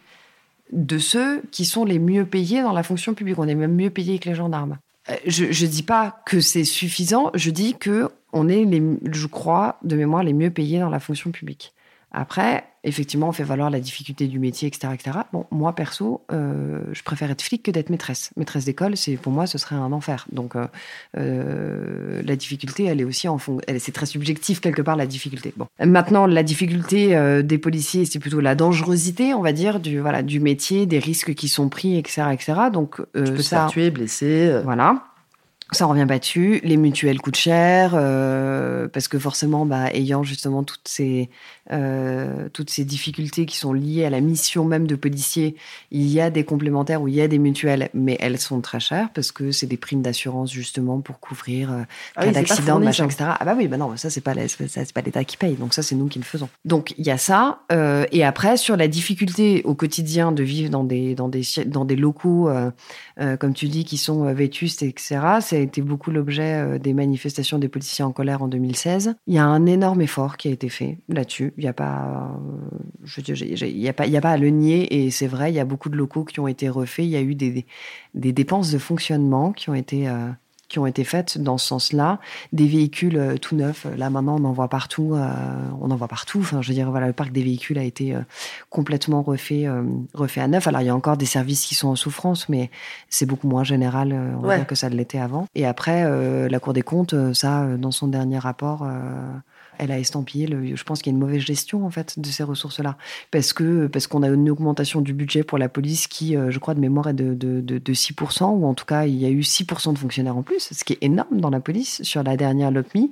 [0.70, 3.38] de ceux qui sont les mieux payés dans la fonction publique.
[3.38, 4.76] On est même mieux payés que les gendarmes.
[5.09, 9.26] Euh, je ne dis pas que c'est suffisant, je dis que on est, les, je
[9.26, 11.72] crois, de mémoire, les mieux payés dans la fonction publique.
[12.18, 14.94] Après, effectivement, on fait valoir la difficulté du métier, etc.
[14.94, 15.18] etc.
[15.35, 18.31] Bon, moi, perso, euh, je préfère être flic que d'être maîtresse.
[18.38, 20.24] Maîtresse d'école, c'est pour moi, ce serait un enfer.
[20.33, 20.66] Donc, euh,
[21.18, 23.59] euh, la difficulté, elle est aussi en fond.
[23.79, 25.52] C'est très subjectif, quelque part, la difficulté.
[25.59, 25.66] Bon.
[25.79, 30.40] Maintenant, la difficulté des policiers, c'est plutôt la dangerosité, on va dire, du, voilà, du
[30.40, 32.29] métier, des risques qui sont pris, etc.
[32.33, 32.55] etc.
[32.72, 34.62] Donc, tu peux ça, tuer, blesser.
[34.64, 35.02] Voilà
[35.72, 36.61] ça revient battu.
[36.62, 41.29] Les mutuelles coûtent cher euh, parce que forcément, bah, ayant justement toutes ces
[41.72, 45.57] euh, toutes ces difficultés qui sont liées à la mission même de policier,
[45.90, 48.81] il y a des complémentaires ou il y a des mutuelles, mais elles sont très
[48.81, 51.83] chères parce que c'est des primes d'assurance justement pour couvrir euh,
[52.14, 53.31] ah d'accident, machin, etc.
[53.40, 55.83] Ah bah oui, bah non, ça c'est pas c'est pas l'État qui paye, donc ça
[55.83, 56.48] c'est nous qui le faisons.
[56.64, 57.61] Donc il y a ça.
[57.72, 61.85] Euh, et après sur la difficulté au quotidien de vivre dans des dans des dans
[61.85, 62.70] des locaux euh,
[63.38, 65.18] comme tu dis qui sont vétustes, etc.
[65.40, 69.14] Ça a été beaucoup l'objet des manifestations des policiers en colère en 2016.
[69.26, 71.52] Il y a un énorme effort qui a été fait là-dessus.
[71.56, 72.38] Il n'y a pas,
[73.04, 75.04] je il y a pas, il y a pas à le nier.
[75.04, 77.04] Et c'est vrai, il y a beaucoup de locaux qui ont été refaits.
[77.04, 77.64] Il y a eu des,
[78.14, 80.28] des dépenses de fonctionnement qui ont été, euh,
[80.68, 82.18] qui ont été faites dans ce sens-là.
[82.52, 85.28] Des véhicules euh, tout neufs, là maintenant on en voit partout, euh,
[85.80, 86.40] on en voit partout.
[86.40, 88.20] Enfin, je veux dire, voilà, le parc des véhicules a été euh,
[88.70, 89.66] complètement refait,
[90.14, 90.66] refait à neuf.
[90.66, 92.70] Alors il y a encore des services qui sont en souffrance, mais
[93.08, 95.46] c'est beaucoup moins général on va dire, que ça l'était avant.
[95.54, 96.04] Et après,
[96.48, 98.86] la Cour des comptes, ça, dans son dernier rapport
[99.78, 102.26] elle a estampillé, le, je pense qu'il y a une mauvaise gestion en fait de
[102.26, 102.96] ces ressources-là,
[103.30, 106.58] parce que parce qu'on a une augmentation du budget pour la police qui, euh, je
[106.58, 109.30] crois de mémoire, est de, de, de, 6%, ou en tout cas il y a
[109.30, 112.36] eu 6% de fonctionnaires en plus, ce qui est énorme dans la police sur la
[112.36, 113.10] dernière LOPMI,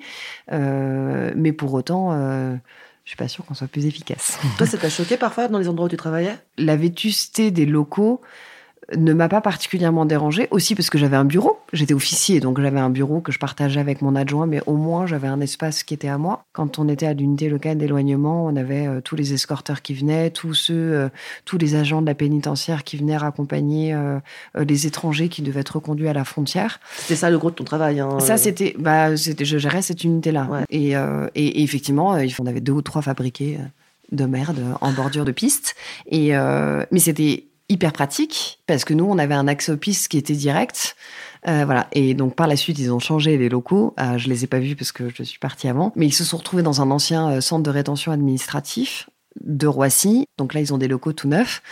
[0.53, 2.12] euh, mais pour autant...
[2.12, 2.57] Euh,
[3.05, 4.38] je suis pas sûre qu'on soit plus efficace.
[4.57, 6.38] Toi, ça t'a choqué parfois dans les endroits où tu travaillais?
[6.57, 8.22] La vétusté des locaux,
[8.97, 11.59] ne m'a pas particulièrement dérangé, aussi parce que j'avais un bureau.
[11.73, 15.07] J'étais officier, donc j'avais un bureau que je partageais avec mon adjoint, mais au moins
[15.07, 16.44] j'avais un espace qui était à moi.
[16.53, 20.31] Quand on était à l'unité locale d'éloignement, on avait euh, tous les escorteurs qui venaient,
[20.31, 21.09] tous ceux, euh,
[21.44, 24.18] tous les agents de la pénitentiaire qui venaient accompagner euh,
[24.55, 26.81] les étrangers qui devaient être reconduits à la frontière.
[26.99, 28.01] C'était ça le gros de ton travail.
[28.01, 30.64] Hein, ça, c'était, bah, c'était, je gérais cette unité-là.
[30.70, 33.59] Et, et, effectivement, on avait deux ou trois fabriqués
[34.12, 35.75] de merde en bordure de piste.
[36.11, 36.33] Et
[36.90, 40.35] mais c'était hyper pratique parce que nous, on avait un accès aux pistes qui était
[40.35, 40.96] direct.
[41.46, 41.88] Euh, voilà.
[41.92, 43.94] Et donc par la suite, ils ont changé les locaux.
[44.00, 46.24] Euh, je les ai pas vus parce que je suis partie avant, mais ils se
[46.24, 49.09] sont retrouvés dans un ancien euh, centre de rétention administratif
[49.42, 50.27] de Roissy.
[50.38, 51.62] Donc là, ils ont des locaux tout neufs.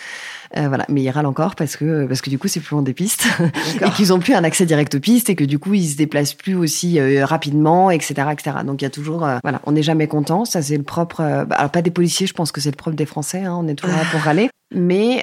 [0.57, 2.83] Euh, voilà, mais ils râlent encore parce que parce que du coup, c'est plus loin
[2.83, 3.27] des pistes
[3.81, 5.97] et qu'ils ont plus un accès direct aux pistes et que du coup, ils se
[5.97, 8.57] déplacent plus aussi euh, rapidement, etc., etc.
[8.67, 10.45] Donc il y a toujours, euh, voilà, on n'est jamais content.
[10.45, 11.23] Ça, c'est le propre.
[11.47, 13.45] Bah, alors pas des policiers, je pense que c'est le propre des Français.
[13.45, 14.51] Hein, on est toujours là pour râler.
[14.75, 15.23] Mais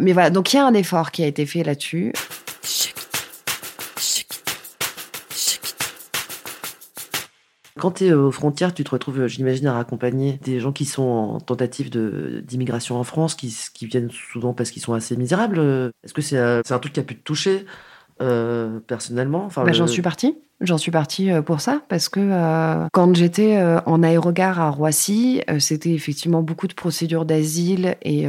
[0.00, 2.12] mais voilà, donc il y a un effort qui a été fait là-dessus.
[7.78, 11.02] Quand tu es aux frontières, tu te retrouves, j'imagine, à accompagner des gens qui sont
[11.02, 15.58] en tentative d'immigration en France, qui, qui, viennent souvent parce qu'ils sont assez misérables.
[16.04, 17.64] Est-ce que c'est un truc qui a pu te toucher?
[18.20, 20.36] Euh, personnellement enfin, bah, J'en suis partie.
[20.60, 25.40] J'en suis partie euh, pour ça parce que euh, quand j'étais en aérogare à Roissy,
[25.58, 28.24] c'était effectivement beaucoup de procédures d'asile et,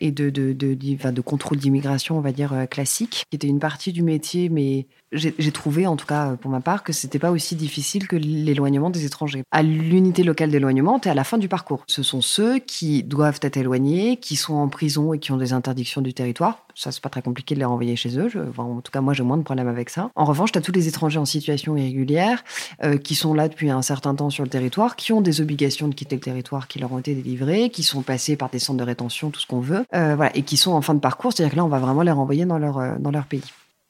[0.00, 3.58] et de, de, de, de, de contrôle d'immigration, on va dire classique, qui était une
[3.58, 7.30] partie du métier, mais j'ai trouvé, en tout cas pour ma part, que c'était pas
[7.30, 9.42] aussi difficile que l'éloignement des étrangers.
[9.50, 11.84] À l'unité locale d'éloignement, tu es à la fin du parcours.
[11.86, 15.52] Ce sont ceux qui doivent être éloignés, qui sont en prison et qui ont des
[15.52, 16.64] interdictions du territoire.
[16.74, 18.28] Ça, c'est pas très compliqué de les renvoyer chez eux.
[18.28, 20.10] Je, en tout cas, moi, j'ai moins de problèmes avec ça.
[20.14, 22.44] En revanche, tu as tous les étrangers en situation irrégulière
[22.84, 25.88] euh, qui sont là depuis un certain temps sur le territoire, qui ont des obligations
[25.88, 28.78] de quitter le territoire qui leur ont été délivrées, qui sont passés par des centres
[28.78, 31.32] de rétention, tout ce qu'on veut, euh, voilà, et qui sont en fin de parcours.
[31.32, 33.42] C'est-à-dire que là, on va vraiment les renvoyer dans leur, euh, dans leur pays.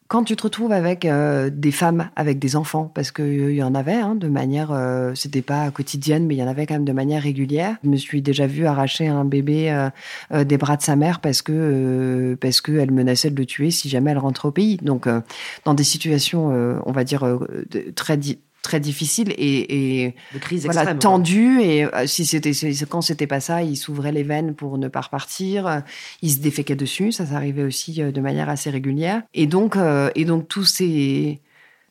[0.08, 3.62] Quand tu te retrouves avec euh, des femmes avec des enfants, parce qu'il euh, y
[3.62, 6.76] en avait hein, de manière, euh, c'était pas quotidienne, mais il y en avait quand
[6.76, 7.76] même de manière régulière.
[7.84, 9.88] Je me suis déjà vue arracher un bébé
[10.30, 14.12] des bras de sa mère parce que parce qu'elle menaçait de le tuer si jamais
[14.12, 14.78] elle rentrait au pays.
[14.78, 15.06] Donc
[15.66, 16.46] dans des situations,
[16.86, 17.38] on va dire
[17.94, 18.16] très
[18.62, 21.60] très difficile et, et de crise voilà, tendu.
[21.60, 22.52] Et euh, si c'était
[22.88, 25.82] quand c'était pas ça, il s'ouvrait les veines pour ne pas repartir.
[26.22, 27.12] Il se déféquait dessus.
[27.12, 29.22] Ça, s'arrivait aussi euh, de manière assez régulière.
[29.34, 31.40] Et donc, euh, et donc tous ces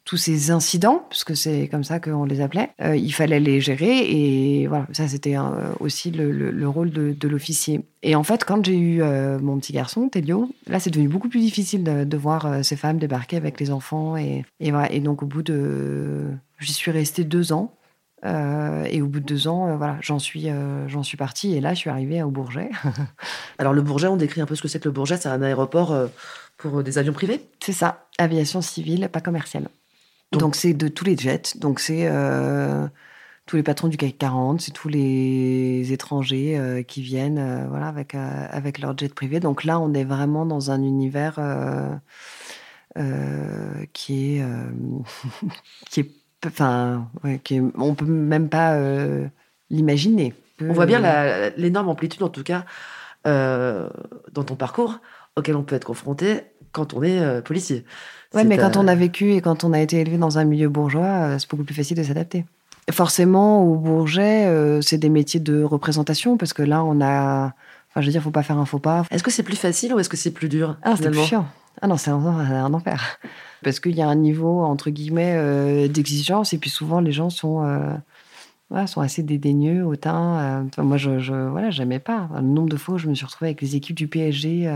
[0.06, 4.66] tous ces incidents, puisque c'est comme ça qu'on les appelait, il fallait les gérer et
[4.66, 5.36] voilà, ça c'était
[5.82, 7.82] aussi le, le, rôle de, de l'officier.
[8.04, 9.02] Et en fait, quand j'ai eu
[9.42, 13.00] mon petit garçon, Télio, là c'est devenu beaucoup plus difficile de, de voir ces femmes
[13.00, 14.90] débarquer avec les enfants et, et voilà.
[14.94, 16.24] Et donc au bout de
[16.60, 17.78] J'y suis restée deux ans.
[18.26, 21.54] Euh, et au bout de deux ans, euh, voilà, j'en suis, euh, j'en suis partie.
[21.56, 22.70] Et là, je suis arrivée au Bourget.
[23.58, 25.17] Alors, le Bourget, on décrit un peu ce que c'est que le Bourget.
[25.17, 25.96] C'est un aéroport
[26.58, 27.41] pour des avions privés?
[27.63, 29.70] C'est ça, aviation civile, pas commerciale.
[30.32, 31.58] Donc, c'est de tous les jets.
[31.58, 32.10] Donc, c'est
[33.46, 38.80] tous les patrons du CAC 40, c'est tous les étrangers qui viennent voilà, avec, avec
[38.80, 39.39] leur jet privé.
[39.39, 41.39] Donc là, on est vraiment dans un univers
[43.93, 44.46] qui est.
[45.89, 47.41] qui est enfin, ouais,
[47.78, 49.28] on peut même pas euh,
[49.69, 50.34] l'imaginer.
[50.62, 51.02] On voit bien
[51.58, 52.65] l'énorme amplitude, en tout cas,
[53.28, 53.89] euh,
[54.32, 55.00] dans ton parcours,
[55.36, 57.86] auquel on peut être confronté quand on est euh, policier.
[58.34, 60.69] Ouais, mais quand on a vécu et quand on a été élevé dans un milieu
[60.69, 62.45] bourgeois, c'est beaucoup plus facile de s'adapter.
[62.91, 67.54] Forcément, au Bourget, c'est des métiers de représentation parce que là, on a.
[67.89, 69.04] Enfin, je veux dire, faut pas faire un faux pas.
[69.12, 71.47] Est-ce que c'est plus facile ou est-ce que c'est plus dur Ah, c'est plus chiant.
[71.82, 73.20] Ah non, c'est un, enfer.
[73.63, 77.30] Parce qu'il y a un niveau, entre guillemets, euh, d'exigence, et puis souvent les gens
[77.30, 80.68] sont, euh, sont assez dédaigneux, hautains.
[80.78, 80.84] Euh.
[80.84, 82.30] moi, je, je voilà, j'aimais pas.
[82.34, 84.68] Le nombre de fois où je me suis retrouvée avec les équipes du PSG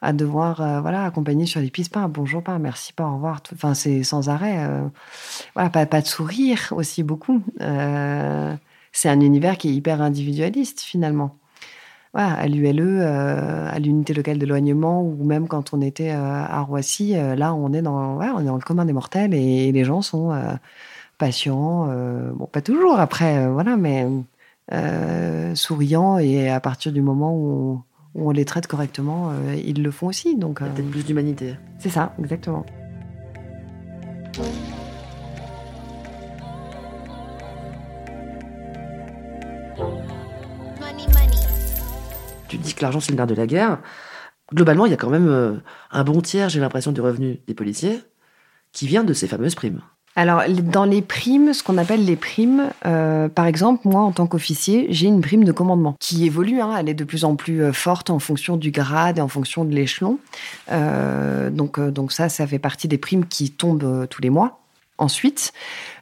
[0.00, 3.42] à devoir voilà, accompagner sur les pistes, pas bonjour, pas merci, pas au revoir.
[3.52, 4.66] Enfin, c'est sans arrêt.
[5.54, 7.42] voilà, pas, pas de sourire aussi beaucoup.
[8.92, 11.39] c'est un univers qui est hyper individualiste, finalement.
[12.14, 17.72] À l'ULE, à l'unité locale d'éloignement, ou même quand on était à Roissy, là, on
[17.72, 20.32] est dans, on est dans le commun des mortels et les gens sont
[21.18, 21.86] patients.
[22.34, 24.08] bon, pas toujours après, voilà, mais
[25.54, 27.82] souriants et à partir du moment où
[28.16, 30.36] on, les traite correctement, ils le font aussi.
[30.36, 31.54] Donc, peut-être plus d'humanité.
[31.78, 32.66] C'est ça, exactement.
[42.50, 43.78] Tu dis que l'argent c'est le nerf de la guerre.
[44.52, 45.54] Globalement, il y a quand même euh,
[45.92, 48.00] un bon tiers, j'ai l'impression, du revenu des policiers
[48.72, 49.80] qui vient de ces fameuses primes.
[50.16, 54.26] Alors, dans les primes, ce qu'on appelle les primes, euh, par exemple, moi, en tant
[54.26, 56.60] qu'officier, j'ai une prime de commandement qui évolue.
[56.60, 59.28] Hein, elle est de plus en plus euh, forte en fonction du grade et en
[59.28, 60.18] fonction de l'échelon.
[61.52, 64.60] donc, donc ça, ça fait partie des primes qui tombent tous les mois.
[65.00, 65.54] Ensuite,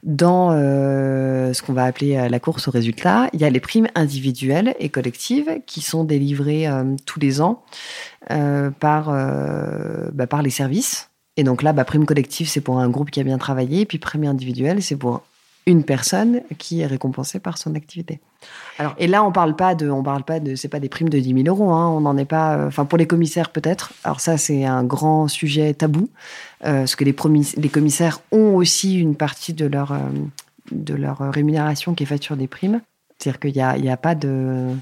[0.02, 3.60] dans euh, ce qu'on va appeler euh, la course au résultat, il y a les
[3.60, 7.62] primes individuelles et collectives qui sont délivrées euh, tous les ans
[8.28, 9.10] par,
[10.12, 11.10] bah, par les services.
[11.36, 13.98] Et donc là, bah, prime collective, c'est pour un groupe qui a bien travaillé, puis
[13.98, 15.22] prime individuelle, c'est pour
[15.64, 18.20] une personne qui est récompensée par son activité.
[18.78, 21.08] Alors, et là, on parle pas de, on parle pas de, c'est pas des primes
[21.08, 21.70] de 10 000 euros.
[21.70, 22.66] Hein, on n'en est pas.
[22.66, 23.92] Enfin, pour les commissaires peut-être.
[24.02, 26.08] Alors ça, c'est un grand sujet tabou,
[26.60, 29.98] parce que les, commissaires ont aussi une partie de leur euh,
[30.70, 32.80] de leur rémunération qui est faite sur des primes.
[33.18, 34.74] C'est-à-dire qu'il y a, y a pas de,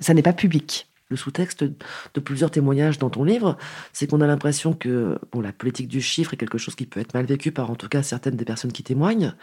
[0.00, 0.88] ça n'est pas public.
[1.08, 3.58] Le sous-texte de plusieurs témoignages dans ton livre,
[3.92, 7.00] c'est qu'on a l'impression que bon, la politique du chiffre est quelque chose qui peut
[7.00, 9.34] être mal vécu par en tout cas certaines des personnes qui témoignent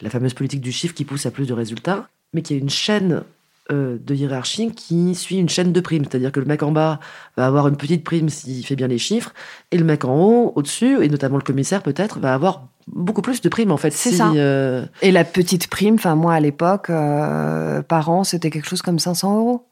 [0.00, 2.70] la fameuse politique du chiffre qui pousse à plus de résultats, mais qui a une
[2.70, 3.22] chaîne
[3.72, 6.04] euh, de hiérarchie qui suit une chaîne de primes.
[6.04, 7.00] C'est-à-dire que le mec en bas
[7.38, 9.32] va avoir une petite prime s'il fait bien les chiffres,
[9.70, 13.40] et le mec en haut, au-dessus, et notamment le commissaire peut-être, va avoir beaucoup plus
[13.40, 13.90] de primes en fait.
[13.92, 14.32] C'est ça.
[14.32, 18.82] Euh, et la petite prime, enfin moi à l'époque, euh, par an, c'était quelque chose
[18.82, 19.66] comme 500 euros.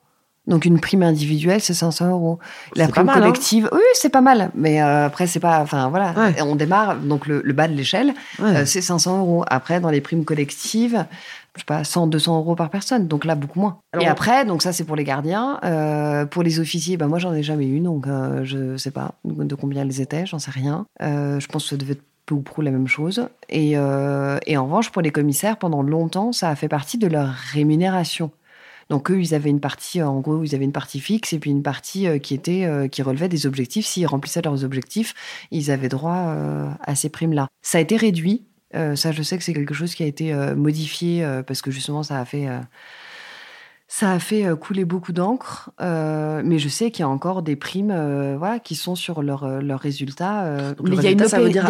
[0.49, 2.41] Donc une prime individuelle, c'est 500 euros.
[2.75, 3.15] La prime hein.
[3.15, 4.51] collective, oui, c'est pas mal.
[4.55, 6.97] Mais euh, après, c'est pas, enfin voilà, on démarre.
[6.97, 9.45] Donc le, bas de l'échelle, euh, c'est 500 euros.
[9.47, 11.07] Après, dans les primes collectives,
[11.55, 13.07] je sais pas, 100, 200 euros par personne.
[13.07, 13.79] Donc là, beaucoup moins.
[14.01, 15.61] Et après, donc ça, c'est pour les gardiens.
[15.63, 18.07] Euh, pour les officiers, ben moi, j'en ai jamais eu, donc
[18.43, 20.87] je sais pas de combien ils étaient, j'en sais rien.
[21.01, 23.29] je pense que ça devait être peu ou prou la même chose.
[23.49, 27.29] Et, et en revanche, pour les commissaires, pendant longtemps, ça a fait partie de leur
[27.29, 28.33] rémunération.
[28.93, 31.51] Donc eux, ils avaient une partie, en gros, ils avaient une partie fixe et puis
[31.51, 33.87] une partie euh, qui était euh, qui relevait des objectifs.
[33.87, 35.15] S'ils remplissaient leurs objectifs,
[35.51, 37.49] ils avaient droit euh, à ces primes-là.
[37.63, 38.45] Ça a été réduit.
[38.75, 42.19] ça, je sais que c'est quelque chose qui a été modifié parce que justement, ça
[42.19, 42.49] a fait
[43.95, 47.95] ça a fait couler beaucoup d'encre, mais je sais qu'il y a encore des primes
[48.39, 50.75] voilà, qui sont sur leurs leur résultats.
[50.83, 51.11] mais il y, a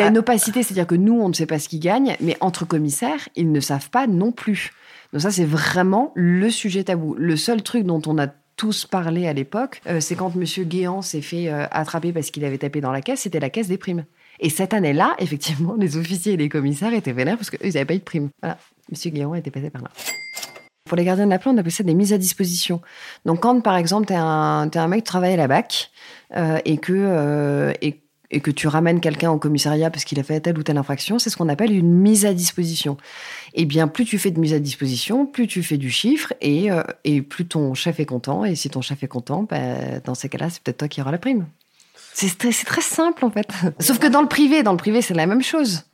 [0.08, 3.28] une, opacité, c'est-à-dire que nous, on ne sait pas ce qu'ils gagnent, mais entre commissaires,
[3.35, 4.70] ils ne savent pas non plus.
[5.12, 7.14] Donc ça, c'est vraiment le sujet tabou.
[7.18, 11.02] Le seul truc dont on a tous parlé à l'époque, euh, c'est quand Monsieur Guéant
[11.02, 13.78] s'est fait euh, attraper parce qu'il avait tapé dans la caisse, c'était la caisse des
[13.78, 14.04] primes.
[14.40, 17.85] Et cette année-là, effectivement, les officiers et les commissaires étaient vénères parce qu'eux, ils n'avaient
[17.85, 18.30] pas eu de primes.
[18.40, 18.58] Voilà,
[18.90, 19.90] Monsieur Guéant était passé par là.
[20.92, 22.83] Pour les gardiens de la plaie, on appelle ça des mises à disposition.
[23.24, 25.90] Donc quand, par exemple, tu es, un, un mec qui travaille à la BAC
[26.37, 27.72] euh, et que...
[27.81, 28.02] et
[28.35, 31.18] et que tu ramènes quelqu'un au commissariat parce qu'il a fait telle ou telle infraction,
[31.18, 32.96] c'est ce qu'on appelle une mise à disposition.
[33.52, 36.33] Et eh bien, plus tu fais de mise à disposition, plus tu fais du chiffre
[36.40, 38.46] et, euh, et plus ton chef est content.
[38.46, 41.12] Et si ton chef est content, bah, dans ces cas-là, c'est peut-être toi qui auras
[41.12, 41.46] la prime.
[42.14, 43.48] C'est très, très simple en fait.
[43.81, 45.85] Sauf que dans le privé, dans le privé, c'est la même chose.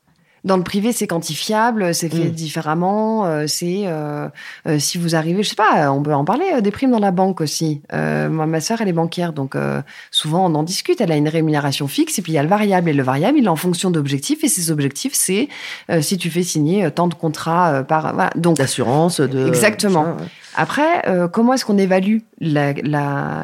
[0.44, 2.30] Dans le privé, c'est quantifiable, c'est fait mm.
[2.30, 3.26] différemment.
[3.26, 4.28] Euh, c'est euh,
[4.66, 7.10] euh, si vous arrivez, je sais pas, on peut en parler des primes dans la
[7.10, 7.82] banque aussi.
[7.92, 9.56] moi, ma sœur, elle est banquière, donc
[10.10, 11.00] souvent on en discute.
[11.00, 13.38] Elle a une rémunération fixe et puis il y a le variable et le variable,
[13.38, 15.48] il est en fonction d'objectifs et ces objectifs, c'est
[16.00, 18.30] si tu fais signer tant de contrats par voilà.
[18.36, 20.16] donc d'assurance, de exactement.
[20.58, 22.72] Après, euh, comment est-ce qu'on évalue la,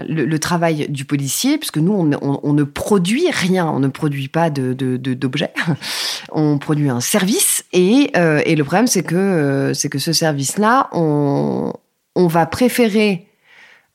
[0.09, 1.59] le, travail du policier?
[1.59, 5.75] Puisque nous, on, ne produit rien, on ne produit pas d'objets, de,
[6.33, 7.65] on produit un service.
[7.73, 11.73] Et, euh, et le problème, c'est que, euh, c'est que ce service-là, on,
[12.15, 13.27] on va préférer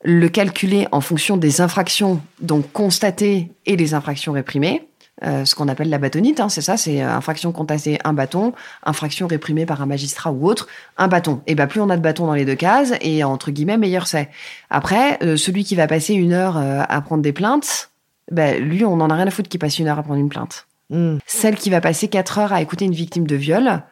[0.02, 4.86] le calculer en fonction des infractions donc constatées et des infractions réprimées
[5.22, 9.26] euh, ce qu'on appelle la bâtonnite, hein, c'est ça, c'est infraction constatée, un bâton, infraction
[9.26, 11.42] réprimée par un magistrat ou autre, un bâton.
[11.46, 14.06] Et ben plus on a de bâtons dans les deux cases, et entre guillemets, meilleur
[14.06, 14.30] c'est.
[14.70, 17.90] Après, celui qui va passer une heure à prendre des plaintes,
[18.30, 20.28] ben, lui, on en a rien à foutre qu'il passe une heure à prendre une
[20.28, 20.66] plainte.
[20.90, 21.18] Hmm.
[21.26, 23.82] Celle qui va passer quatre heures à écouter une victime de viol,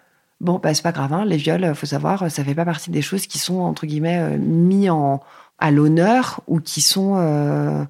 [0.41, 3.03] bon, bah, c'est pas grave, hein, les viols, faut savoir, ça fait pas partie des
[3.03, 5.21] choses qui sont, entre guillemets, mis en,
[5.59, 7.85] à l'honneur ou qui sont euh,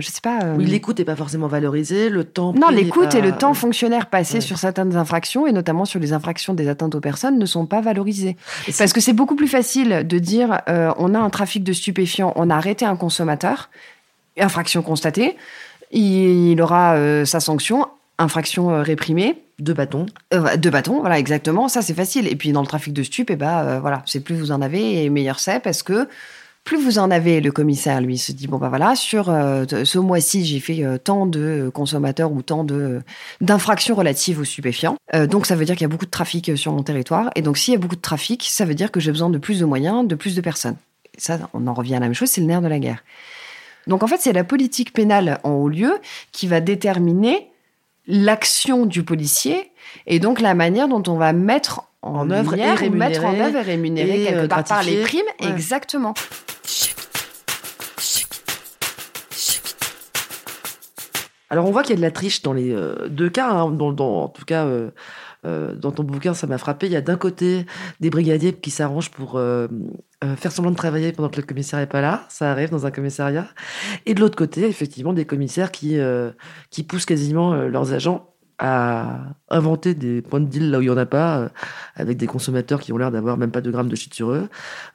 [0.00, 0.40] je sais pas.
[0.42, 2.52] euh, Oui, l'écoute n'est pas forcément valorisée, le temps.
[2.52, 4.40] non, l'écoute pas- et le temps fonctionnaire passé Ouais.
[4.42, 7.80] sur certaines infractions, et notamment sur les infractions des atteintes aux personnes, ne sont pas.
[8.66, 11.64] Et c'est- Parce que c'est beaucoup plus facile de dire euh, on a un trafic
[11.64, 13.70] de stupéfiants, on a arrêté un consommateur,
[14.38, 15.36] infraction constatée,
[15.90, 17.86] il, aura euh, sa sanction,
[18.20, 19.36] infraction euh, réprimée.
[19.58, 20.06] Deux bâtons.
[20.32, 21.68] Euh, deux bâtons, voilà, exactement.
[21.68, 22.26] Ça, c'est facile.
[22.28, 24.62] Et puis, dans le trafic de stupes, eh ben, euh, voilà, c'est plus vous en
[24.62, 26.08] avez et meilleur c'est parce que
[26.64, 29.98] plus vous en avez, le commissaire, lui, se dit, bon, ben voilà, sur euh, ce
[29.98, 33.00] mois-ci, j'ai fait tant de consommateurs ou tant de
[33.40, 34.96] d'infractions relatives aux stupéfiants.
[35.28, 37.30] Donc, ça veut dire qu'il y a beaucoup de trafic sur mon territoire.
[37.34, 39.38] Et donc, s'il y a beaucoup de trafic, ça veut dire que j'ai besoin de
[39.38, 40.76] plus de moyens, de plus de personnes.
[41.16, 43.02] Et ça, on en revient à la même chose, c'est le nerf de la guerre.
[43.86, 45.94] Donc, en fait, c'est la politique pénale en haut lieu
[46.30, 47.50] qui va déterminer
[48.06, 49.72] l'action du policier
[50.06, 53.58] et donc la manière dont on va mettre en, œuvre et mettre en rémunérer œuvre
[53.58, 55.22] et rémunérer et, quelque euh, part par les primes.
[55.40, 55.48] Ouais.
[55.50, 56.14] Exactement.
[61.50, 63.50] Alors on voit qu'il y a de la triche dans les euh, deux cas.
[63.50, 64.90] hein, dans, dans- en tout cas, euh,
[65.44, 66.86] dans ton bouquin, ça m'a frappé.
[66.86, 67.66] Il y a d'un côté
[68.00, 69.68] des brigadiers qui s'arrangent pour euh,
[70.22, 72.26] euh, faire semblant de travailler pendant que le commissaire n'est pas là.
[72.28, 73.46] Ça arrive dans un commissariat.
[74.06, 76.30] Et de l'autre côté, effectivement, des commissaires qui, euh,
[76.70, 78.26] qui poussent quasiment euh, leurs agents
[78.58, 81.48] à inventer des points de deal là où il n'y en a pas, euh,
[81.96, 84.48] avec des consommateurs qui ont l'air d'avoir même pas de grammes de shit sur eux,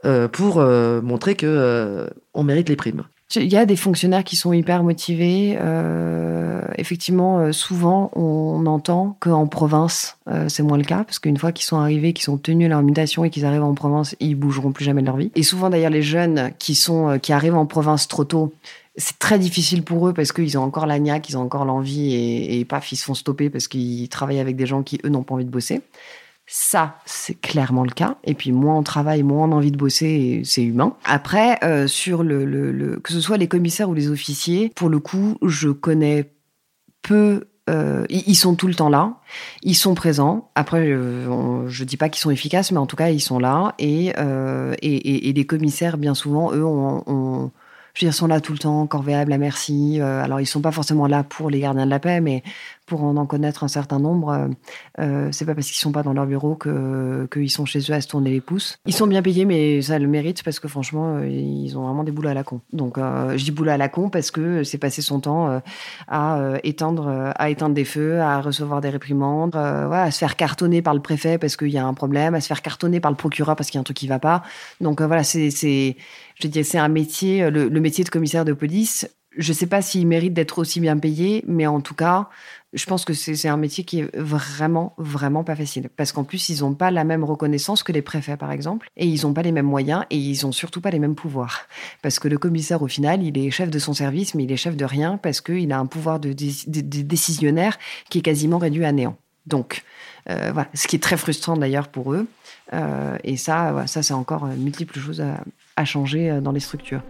[0.06, 3.04] euh, pour euh, montrer que euh, on mérite les primes.
[3.34, 5.58] Il y a des fonctionnaires qui sont hyper motivés.
[5.60, 11.38] Euh, effectivement, euh, souvent, on entend qu'en province, euh, c'est moins le cas, parce qu'une
[11.38, 14.36] fois qu'ils sont arrivés, qu'ils ont obtenu leur mutation et qu'ils arrivent en province, ils
[14.36, 15.32] bougeront plus jamais de leur vie.
[15.36, 18.54] Et souvent, d'ailleurs, les jeunes qui sont euh, qui arrivent en province trop tôt,
[18.96, 22.14] c'est très difficile pour eux parce qu'ils ont encore la niaque, ils ont encore l'envie
[22.14, 25.10] et, et paf, ils se font stopper parce qu'ils travaillent avec des gens qui, eux,
[25.10, 25.82] n'ont pas envie de bosser.
[26.48, 28.18] Ça, c'est clairement le cas.
[28.24, 30.96] Et puis, moins on travaille, moins on a envie de bosser, c'est humain.
[31.04, 34.90] Après, euh, sur le, le, le- que ce soit les commissaires ou les officiers, pour
[34.90, 36.32] le coup, je connais
[37.02, 37.46] peu.
[37.68, 39.16] euh, ils sont tout le temps là,
[39.64, 40.52] ils sont présents.
[40.54, 43.74] Après, je dis pas qu'ils sont efficaces, mais en tout cas, ils sont là.
[43.80, 47.52] Et, euh, et, et- les commissaires, bien souvent, eux, ont-
[47.96, 50.00] je veux dire, sont là tout le temps, corvéables à merci.
[50.02, 52.44] Euh, alors, ils sont pas forcément là pour les gardiens de la paix, mais
[52.86, 54.48] pour en en connaître un certain nombre, euh,
[55.00, 57.94] euh, c'est pas parce qu'ils sont pas dans leur bureau que qu'ils sont chez eux
[57.94, 58.78] à se tourner les pouces.
[58.86, 62.04] Ils sont bien payés, mais ça le mérite parce que franchement, euh, ils ont vraiment
[62.04, 62.62] des boulots à la con.
[62.74, 65.60] Donc, euh, je dis à la con parce que c'est passé son temps euh,
[66.08, 70.82] à éteindre, à éteindre des feux, à recevoir des réprimandes, voilà, à se faire cartonner
[70.82, 73.18] par le préfet parce qu'il y a un problème, à se faire cartonner par le
[73.18, 74.44] procureur parce qu'il y a un truc qui va pas.
[74.82, 75.96] Donc voilà, c'est,
[76.36, 79.10] je dis, c'est un métier, euh, le, métier de commissaire de police.
[79.38, 82.30] Je sais pas s'il mérite d'être aussi bien payé, mais en tout cas,
[82.72, 85.90] je pense que c'est un métier qui est vraiment, vraiment pas facile.
[85.96, 88.88] Parce qu'en plus, ils n'ont pas la même reconnaissance que les préfets, par exemple.
[88.96, 91.68] Et ils n'ont pas les mêmes moyens et ils ont surtout pas les mêmes pouvoirs.
[92.02, 94.58] Parce que le commissaire, au final, il est chef de son service, mais il est
[94.58, 97.78] chef de rien parce qu'il a un pouvoir de, dé- de- de décisionnaire
[98.10, 99.18] qui est quasiment réduit à néant.
[99.48, 99.84] Donc,
[100.30, 100.70] euh, voilà.
[100.74, 102.28] Ce qui est très frustrant d'ailleurs pour eux.
[102.74, 105.40] Euh, et ça, ça c'est encore euh, multiples choses à,
[105.76, 107.02] à changer euh, dans les structures.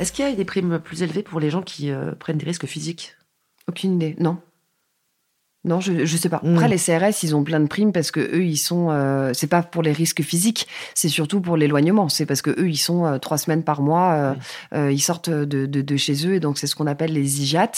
[0.00, 2.46] Est-ce qu'il y a des primes plus élevées pour les gens qui euh, prennent des
[2.46, 3.16] risques physiques?
[3.68, 4.38] Aucune idée, non.
[5.64, 6.40] Non, je, je sais pas.
[6.42, 6.54] Mm.
[6.54, 8.88] Après, les CRS, ils ont plein de primes parce que eux, ils sont.
[8.90, 12.08] euh, c'est pas pour les risques physiques, c'est surtout pour l'éloignement.
[12.08, 14.34] C'est parce que eux, ils sont euh, trois semaines par mois, euh,
[14.74, 17.42] euh, ils sortent de, de, de chez eux, et donc c'est ce qu'on appelle les
[17.42, 17.70] IJAT,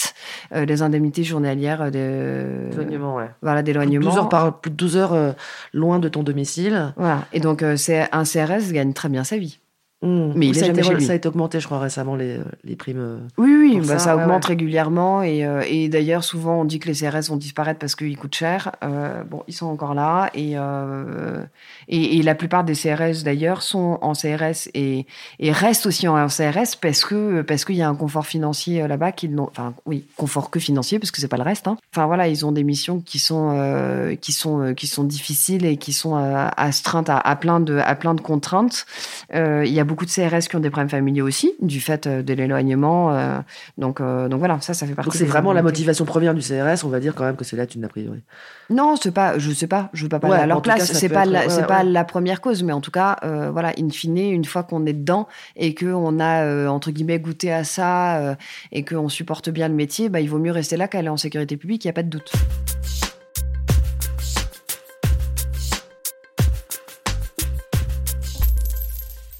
[0.53, 2.67] euh, les indemnités journalières de.
[2.73, 3.29] Éloignement, ouais.
[3.41, 4.09] Voilà, d'éloignement.
[4.09, 5.31] 12 heures, par, plus de 12 heures euh,
[5.73, 6.93] loin de ton domicile.
[6.97, 7.25] Voilà.
[7.31, 9.59] Et donc, euh, c'est un CRS gagne très bien sa vie.
[10.03, 10.33] Mmh.
[10.35, 11.05] Mais il ça, est a jamais été, chez lui.
[11.05, 12.99] ça a été augmenté, je crois, récemment, les, euh, les primes.
[12.99, 13.17] euh.
[13.39, 14.49] Oui, oui, bah, ça, augmente ouais.
[14.49, 18.15] régulièrement et, euh, et d'ailleurs souvent on dit que les CRS vont disparaître parce qu'ils
[18.15, 18.73] coûtent cher.
[18.83, 21.43] Euh, bon, ils sont encore là et, euh,
[21.87, 25.07] et, et la plupart des CRS d'ailleurs sont en CRS et,
[25.39, 29.11] et restent aussi en CRS parce que parce qu'il y a un confort financier là-bas
[29.13, 31.67] qu'ils n'ont, enfin oui, confort que financier parce que c'est pas le reste.
[31.67, 31.75] Hein.
[31.91, 35.91] Enfin voilà, ils ont des missions qui sont qui sont qui sont difficiles et qui
[35.91, 38.85] sont astreintes à, à plein de à plein de contraintes.
[39.33, 42.21] Il y a beaucoup de CRS qui ont des problèmes familiaux aussi, du fait euh,
[42.21, 43.15] de l'éloignement.
[43.15, 43.39] euh,
[43.79, 45.07] donc, euh, donc voilà, ça, ça fait partie.
[45.09, 47.55] Donc c'est vraiment la motivation première du CRS, on va dire quand même que c'est
[47.57, 48.21] là une a priori.
[48.69, 50.91] Non, c'est pas, je sais pas, je veux pas parler Ouais, à leur place.
[50.91, 53.15] C'est pas, être- la, ouais, c'est ouais, pas la première cause, mais en tout cas,
[53.23, 56.91] euh, voilà, in fine, une fois qu'on est dedans et que on a euh, entre
[56.91, 58.35] guillemets goûté à ça
[58.71, 61.57] et qu'on supporte bien le métier, bah, il vaut mieux rester là qu'aller en sécurité
[61.57, 61.85] publique.
[61.85, 62.31] Il y a pas de doute.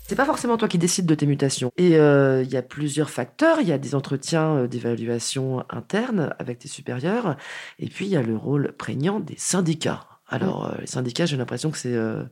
[0.08, 1.72] C'est pas forcément toi qui décides de tes mutations.
[1.76, 3.60] Et euh, il y a plusieurs facteurs.
[3.60, 7.36] Il y a des entretiens euh, d'évaluation interne avec tes supérieurs.
[7.78, 10.08] Et puis il y a le rôle prégnant des syndicats.
[10.30, 12.23] Alors, euh, les syndicats, j'ai l'impression que c'est euh,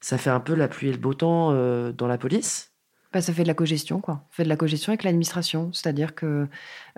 [0.00, 2.72] ça fait un peu la pluie et le beau temps euh, dans la police.
[3.12, 4.26] Bah, ça fait de la cogestion, quoi.
[4.30, 5.72] Ça fait de la cogestion avec l'administration.
[5.72, 6.46] C'est-à-dire que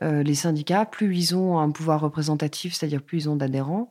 [0.03, 3.91] euh, les syndicats, plus ils ont un pouvoir représentatif, c'est-à-dire plus ils ont d'adhérents.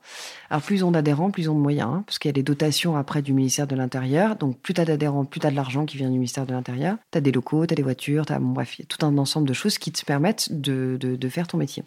[0.50, 2.34] Alors plus ils ont d'adhérents, plus ils ont de moyens, hein, parce qu'il y a
[2.34, 4.36] des dotations après du ministère de l'Intérieur.
[4.36, 6.54] Donc plus tu as d'adhérents, plus tu as de l'argent qui vient du ministère de
[6.54, 6.98] l'Intérieur.
[7.12, 9.48] Tu as des locaux, tu as des voitures, tu as bon, bref, tout un ensemble
[9.48, 11.84] de choses qui te permettent de, de, de faire ton métier.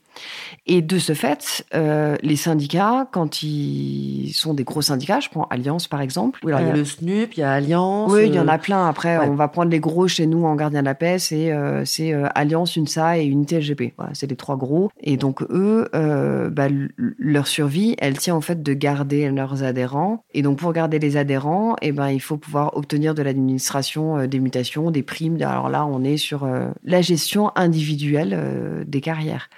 [0.67, 5.45] Et de ce fait, euh, les syndicats, quand ils sont des gros syndicats, je prends
[5.51, 6.41] Alliance par exemple.
[6.45, 8.11] Oui, alors il y a euh, le SNUP, il y a Alliance.
[8.13, 8.87] oui, il y en a plein.
[8.87, 9.29] Après, ouais.
[9.29, 11.19] on va prendre les gros chez nous en gardien de la paix.
[11.19, 11.53] C'est
[11.85, 13.95] c'est, euh, Alliance, UNSA et Unité LGP.
[13.97, 14.91] Voilà, c'est les trois gros.
[15.01, 20.25] Et donc, eux, euh, bah, leur survie, elle tient au fait de garder leurs adhérents.
[20.35, 24.27] Et donc, pour garder les adhérents, eh ben, il faut pouvoir obtenir de l'administration euh,
[24.27, 25.41] des mutations, des primes.
[25.43, 29.49] Alors là, on est sur euh, la gestion individuelle des carrières.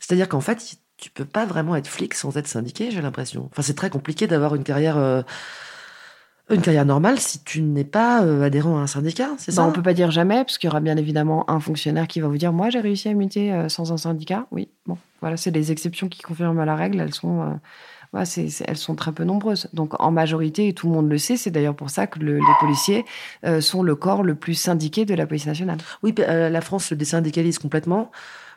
[0.00, 3.48] C'est-à-dire qu'en fait, tu peux pas vraiment être flic sans être syndiqué, j'ai l'impression.
[3.50, 5.24] Enfin, c'est très compliqué d'avoir une carrière,
[6.50, 9.68] une carrière normale si tu n'es pas euh, adhérent à un syndicat, c'est Bah, ça
[9.68, 12.28] on peut pas dire jamais, parce qu'il y aura bien évidemment un fonctionnaire qui va
[12.28, 14.46] vous dire Moi, j'ai réussi à muter euh, sans un syndicat.
[14.50, 17.00] Oui, bon, voilà, c'est des exceptions qui confirment la règle.
[17.00, 18.24] Elles sont, euh,
[18.66, 19.68] elles sont très peu nombreuses.
[19.72, 22.36] Donc, en majorité, et tout le monde le sait, c'est d'ailleurs pour ça que le-
[22.38, 23.04] les policiers
[23.60, 25.78] sont le corps le plus syndiqué de la police nationale.
[26.02, 28.10] Oui, la France se désyndicalise complètement.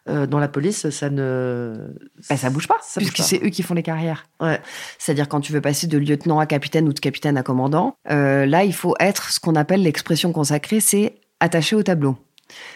[0.10, 1.90] Euh, dans la police, ça ne.
[2.30, 4.26] Bah, ça bouge pas, Ça puisque c'est eux qui font les carrières.
[4.40, 4.60] Ouais.
[4.98, 8.46] C'est-à-dire quand tu veux passer de lieutenant à capitaine ou de capitaine à commandant, euh,
[8.46, 12.18] là, il faut être ce qu'on appelle l'expression consacrée, c'est attaché au tableau.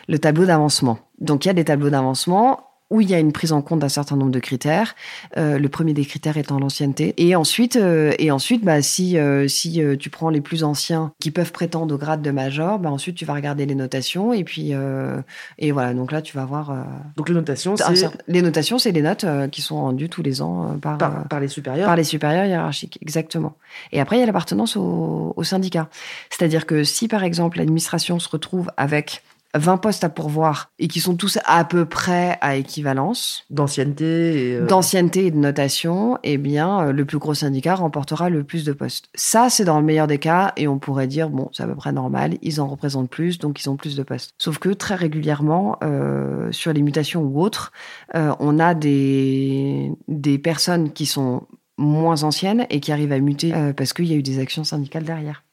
[0.09, 0.99] Le tableau d'avancement.
[1.19, 3.79] Donc il y a des tableaux d'avancement où il y a une prise en compte
[3.79, 4.95] d'un certain nombre de critères.
[5.37, 7.15] Euh, le premier des critères étant l'ancienneté.
[7.17, 11.13] Et ensuite, euh, et ensuite, bah, si euh, si euh, tu prends les plus anciens
[11.19, 14.43] qui peuvent prétendre au grade de major, bah, ensuite tu vas regarder les notations et
[14.43, 15.19] puis euh,
[15.57, 15.93] et voilà.
[15.93, 16.69] Donc là, tu vas voir.
[16.71, 16.75] euh,
[17.15, 20.77] Donc les notations, c'est les notations, c'est les notes qui sont rendues tous les ans
[20.81, 21.87] par, par, par les supérieurs.
[21.87, 23.55] par les supérieurs hiérarchiques, exactement.
[23.93, 25.87] Et après, il y a l'appartenance au, au syndicat.
[26.29, 29.23] C'est-à-dire que si, par exemple, l'administration se retrouve avec
[29.55, 34.55] 20 postes à pourvoir et qui sont tous à peu près à équivalence D'ancienneté et.
[34.55, 38.63] euh, d'ancienneté et de notation, eh bien, euh, le plus gros syndicat remportera le plus
[38.63, 39.09] de postes.
[39.15, 41.75] Ça, c'est dans le meilleur des cas et on pourrait dire, bon, c'est à peu
[41.75, 44.31] près normal, ils en représentent plus, donc ils ont plus de postes.
[44.37, 47.71] Sauf que très régulièrement, euh, sur les mutations ou autres,
[48.15, 51.43] euh, on a des, des personnes qui sont
[51.77, 55.03] moins anciennes et qui arrivent à muter parce qu'il y a eu des actions syndicales
[55.03, 55.43] derrière.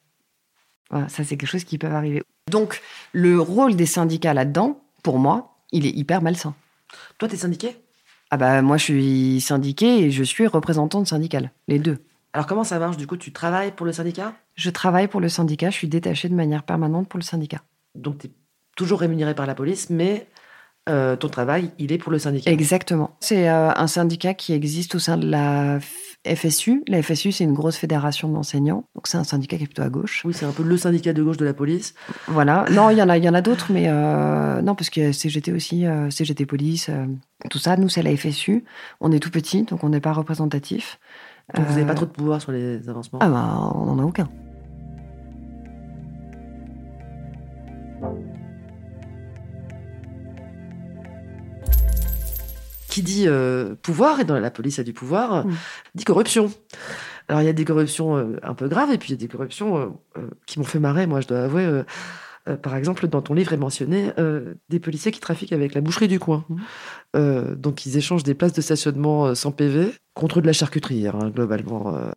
[0.91, 2.23] Voilà, ça c'est quelque chose qui peut arriver.
[2.49, 2.81] Donc
[3.13, 6.55] le rôle des syndicats là-dedans, pour moi, il est hyper malsain.
[7.17, 7.77] Toi, t'es syndiqué?
[8.31, 11.97] Ah bah moi je suis syndiquée et je suis représentante syndicale, les deux.
[12.33, 12.97] Alors comment ça marche?
[12.97, 14.33] Du coup, tu travailles pour le syndicat?
[14.55, 17.61] Je travaille pour le syndicat, je suis détachée de manière permanente pour le syndicat.
[17.95, 18.31] Donc tu es
[18.75, 20.27] toujours rémunéré par la police, mais
[20.89, 22.51] euh, ton travail, il est pour le syndicat.
[22.51, 23.17] Exactement.
[23.19, 25.79] C'est euh, un syndicat qui existe au sein de la
[26.27, 26.83] FSU.
[26.87, 28.83] La FSU, c'est une grosse fédération d'enseignants.
[28.95, 30.23] Donc c'est un syndicat qui est plutôt à gauche.
[30.25, 31.93] Oui, c'est un peu le syndicat de gauche de la police.
[32.27, 32.65] Voilà.
[32.71, 35.11] Non, il y en a, il y en a d'autres, mais euh, non, parce que
[35.11, 37.05] CGT aussi, euh, CGT Police, euh,
[37.49, 37.77] tout ça.
[37.77, 38.65] Nous, c'est la FSU.
[38.99, 40.99] On est tout petit, donc on n'est pas représentatif.
[41.55, 43.19] Donc vous n'avez pas trop de pouvoir sur les avancements?
[43.21, 44.29] Ah bah, on n'en a aucun.
[52.99, 55.51] Qui dit euh, pouvoir, et dans la police a du pouvoir, Mm.
[55.95, 56.51] dit corruption.
[57.29, 59.17] Alors il y a des corruptions euh, un peu graves, et puis il y a
[59.17, 59.85] des corruptions euh,
[60.17, 61.63] euh, qui m'ont fait marrer, moi je dois avouer.
[61.65, 61.83] euh,
[62.49, 65.81] euh, par exemple, dans ton livre est mentionné euh, des policiers qui trafiquent avec la
[65.81, 66.43] boucherie du coin.
[67.15, 71.07] Euh, donc ils échangent des places de stationnement euh, sans PV contre de la charcuterie,
[71.07, 71.95] hein, globalement.
[71.95, 72.11] euh.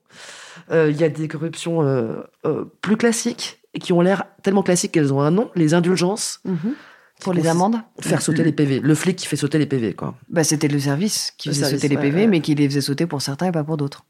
[0.73, 4.63] Euh, Il y a des corruptions euh, euh, plus classiques, et qui ont l'air tellement
[4.63, 6.41] classiques qu'elles ont un nom, les indulgences.
[6.45, 6.75] Mhm.
[7.23, 8.81] Pour les amendes Faire sauter les PV.
[8.81, 10.15] Le flic qui fait sauter les PV, quoi.
[10.29, 12.27] bah, C'était le service qui Le faisait service, sauter les ouais, PV, ouais.
[12.27, 14.05] mais qui les faisait sauter pour certains et pas pour d'autres.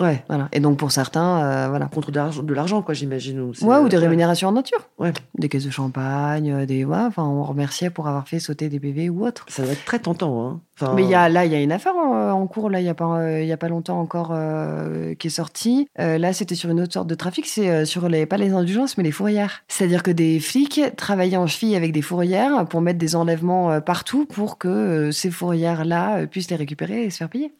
[0.00, 0.22] Ouais.
[0.28, 0.48] Voilà.
[0.52, 1.86] Et donc pour certains, euh, voilà.
[1.86, 3.40] Contre de l'argent- quoi, j'imagine.
[3.40, 4.02] ou Ouais, ou des ouais.
[4.04, 4.88] rémunérations en nature.
[4.98, 5.12] Ouais.
[5.36, 6.84] Des caisses de champagne, euh, des.
[6.84, 9.44] Ouais, enfin, on remerciait pour avoir fait sauter des PV ou autre.
[9.48, 10.46] Ça doit être très tentant.
[10.46, 10.60] Hein.
[10.80, 12.80] Enfin, Mais il y a, là, il y a une affaire en, en cours, là,
[12.80, 15.88] il n'y a, pas, euh, il y a pas longtemps encore, euh, qui est sortie.
[15.98, 18.52] Euh, là, c'était sur une autre sorte de trafic, c'est euh, sur les, pas les
[18.52, 19.62] indulgences, mais les fourrières.
[19.66, 23.80] C'est-à-dire que des flics travaillaient en cheville avec des fourrières pour mettre des enlèvements euh,
[23.80, 27.52] partout pour que euh, ces fourrières-là euh, puissent les récupérer et se faire payer.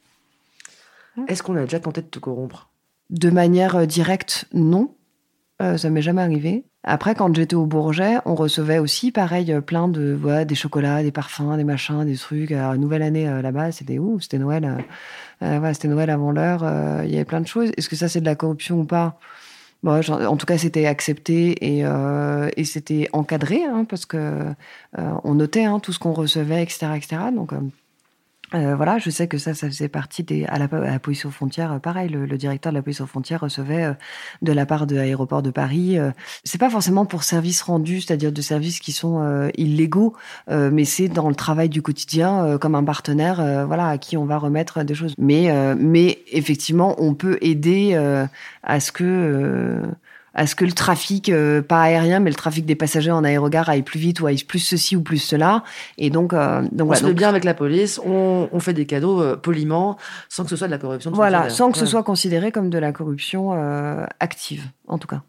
[1.27, 2.71] Est-ce qu'on a déjà tenté de te corrompre?
[3.11, 4.95] De manière euh, directe, non.
[5.61, 6.65] Euh, ça m'est jamais arrivé.
[6.85, 11.03] Après, quand j'étais au Bourget, on recevait aussi, pareil, euh, plein de, voilà, des chocolats,
[11.03, 12.53] des parfums, des machins, des trucs.
[12.53, 14.65] Alors, nouvelle année euh, là-bas, c'était où C'était Noël.
[15.43, 16.63] euh, voilà, c'était Noël avant l'heure.
[17.05, 17.73] Il y avait plein de choses.
[17.77, 19.19] Est-ce que ça, c'est de la corruption ou pas?
[19.83, 24.53] Bon, en tout cas, c'était accepté et, euh, et c'était encadré, hein, parce que euh,
[25.23, 27.17] on notait hein, tout ce qu'on recevait, etc., etc.
[27.33, 27.61] Donc, euh,
[28.55, 30.47] Euh, voilà, je sais que ça, ça faisait partie des.
[30.47, 33.03] À la, à la police aux frontières, euh, pareil, le, le directeur de la police
[33.03, 33.93] aux frontières recevait euh,
[34.41, 35.99] de la part de l'aéroport de Paris.
[35.99, 36.13] euh,
[36.45, 40.15] c'est pas forcément pour services rendus, c'est-à-dire de services qui sont euh, illégaux,
[40.51, 44.25] euh, mais c'est dans le travail du quotidien, comme un partenaire, voilà, à qui on
[44.25, 45.15] va remettre des choses.
[45.19, 47.95] Mais, mais effectivement, on peut aider
[48.63, 49.83] à ce que.
[50.35, 53.69] À ce que le trafic, euh, pas aérien, mais le trafic des passagers en aérogare
[53.69, 55.65] aille plus vite ou aille plus ceci ou plus cela.
[55.97, 58.61] Et donc, euh, donc On voilà, se met donc- bien avec la police, on, on
[58.61, 59.97] fait des cadeaux euh, poliment,
[60.29, 61.11] sans que ce soit de la corruption.
[61.11, 63.53] de Voilà, sans que ce soit considéré comme de la corruption
[64.21, 65.23] active, en tout cas.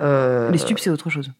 [0.00, 1.30] Les stupes, c'est autre chose.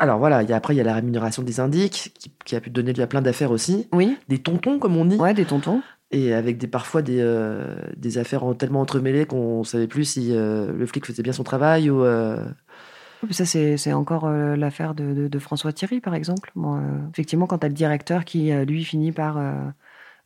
[0.00, 2.56] Alors voilà, il y a, après il y a la rémunération des indiques, qui, qui
[2.56, 3.86] a pu donner lieu à plein d'affaires aussi.
[3.92, 5.16] Oui, Des tontons, comme on dit.
[5.16, 5.82] ouais, des tontons.
[6.10, 10.28] Et avec des, parfois des, euh, des affaires en- tellement entremêlées qu'on savait plus si
[10.36, 12.04] euh, le flic faisait bien son travail ou.
[12.04, 12.44] euh,
[13.30, 16.52] Ça, c'est c'est encore l'affaire de, de- de François Thierry, par exemple.
[16.54, 16.80] Bon,
[17.10, 19.40] effectivement, quand tu as le directeur qui, lui, finit par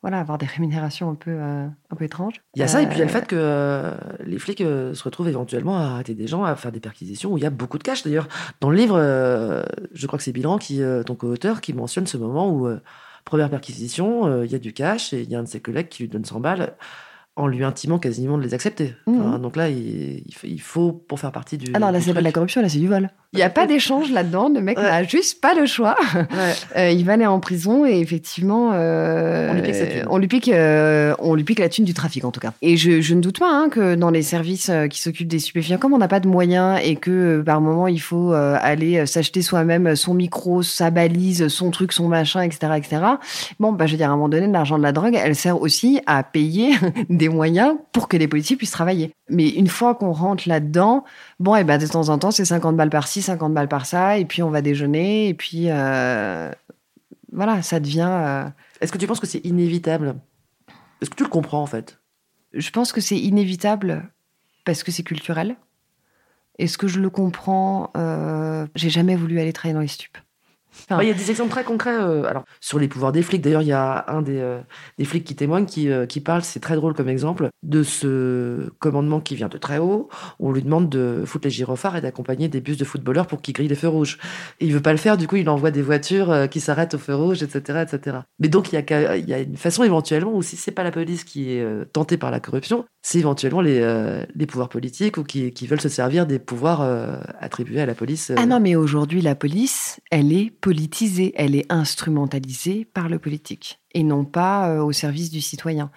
[0.01, 2.41] voilà, avoir des rémunérations un peu, un peu étranges.
[2.55, 3.93] Il y a ça, et puis il y a le fait que
[4.25, 7.43] les flics se retrouvent éventuellement à arrêter des gens, à faire des perquisitions où il
[7.43, 8.03] y a beaucoup de cash.
[8.03, 8.27] D'ailleurs,
[8.61, 8.97] dans le livre,
[9.93, 12.67] je crois que c'est Bilan, qui, ton co-auteur, qui mentionne ce moment où,
[13.25, 15.61] première perquisition, euh, il y a du cash, et il y a un de ses
[15.61, 16.75] collègues qui lui donne 100 balles
[17.39, 18.93] en lui intimant quasiment de les accepter.
[19.07, 19.41] Enfin, Mhm.
[19.41, 21.71] donc là, il, il faut- pour faire partie du.
[21.73, 23.09] Ah non, là, c'est pas de la corruption, là, c'est du vol.
[23.33, 24.49] Il n'y a pas d'échange là-dedans.
[24.53, 24.83] Le mec Ouais.
[24.83, 25.95] n'a juste pas le choix.
[26.15, 26.25] Ouais.
[26.77, 30.05] Euh, il va aller en prison et effectivement, euh, On lui pique sa thune.
[30.09, 32.53] on lui pique, euh, on lui pique la thune du trafic en tout cas.
[32.61, 35.77] Et je, je ne doute pas hein, que dans les services qui s'occupent des stupéfiants,
[35.77, 39.41] comme on n'a pas de moyens et que par moment il faut euh, aller s'acheter
[39.41, 42.97] soi-même son micro, sa balise, son truc, son machin, etc., etc.
[43.59, 45.59] Bon, bah je veux dire à un moment donné, l'argent de la drogue, elle sert
[45.61, 46.73] aussi à payer
[47.09, 49.13] des moyens pour que les policiers puissent travailler.
[49.29, 51.03] Mais une fois qu'on rentre là-dedans,
[51.39, 54.25] bon, et ben de temps en temps, c'est 50 balles par-ci, 50 balles par-ça, et
[54.25, 56.51] puis on va déjeuner, et puis euh,
[57.31, 58.09] voilà, ça devient.
[58.09, 58.43] euh,
[58.81, 60.15] Est-ce que tu penses que c'est inévitable?
[61.01, 61.99] Est-ce que tu le comprends en fait?
[62.53, 64.09] Je pense que c'est inévitable
[64.65, 65.55] parce que c'est culturel.
[66.57, 70.17] Est-ce que je le comprends euh, J'ai jamais voulu aller travailler dans les stupes.
[70.89, 73.41] Enfin, Il y a des exemples très concrets euh, alors, sur les pouvoirs des flics.
[73.41, 74.59] D'ailleurs, il y a un des, euh,
[74.97, 78.69] des flics qui témoigne, qui, euh, qui parle, c'est très drôle comme exemple, de ce
[78.79, 80.09] commandement qui vient de très haut.
[80.39, 83.53] On lui demande de foutre les gyrophares et d'accompagner des bus de footballeurs pour qu'ils
[83.53, 84.17] grillent les feux rouges.
[84.59, 86.93] Et il veut pas le faire, du coup, il envoie des voitures euh, qui s'arrêtent
[86.93, 87.83] au feu rouge, etc.
[87.87, 88.17] etc.
[88.39, 90.91] Mais donc, il y, a, y a une façon éventuellement où si c'est pas la
[90.91, 95.17] police qui est euh, tentée par la corruption, c'est éventuellement les, euh, les pouvoirs politiques
[95.17, 98.29] ou qui, qui veulent se servir des pouvoirs euh, attribués à la police.
[98.31, 98.35] euh.
[98.37, 103.79] Ah non, mais aujourd'hui, la police, elle est politisée, elle est instrumentalisée par le politique
[103.93, 105.91] et non pas euh, au service du citoyen.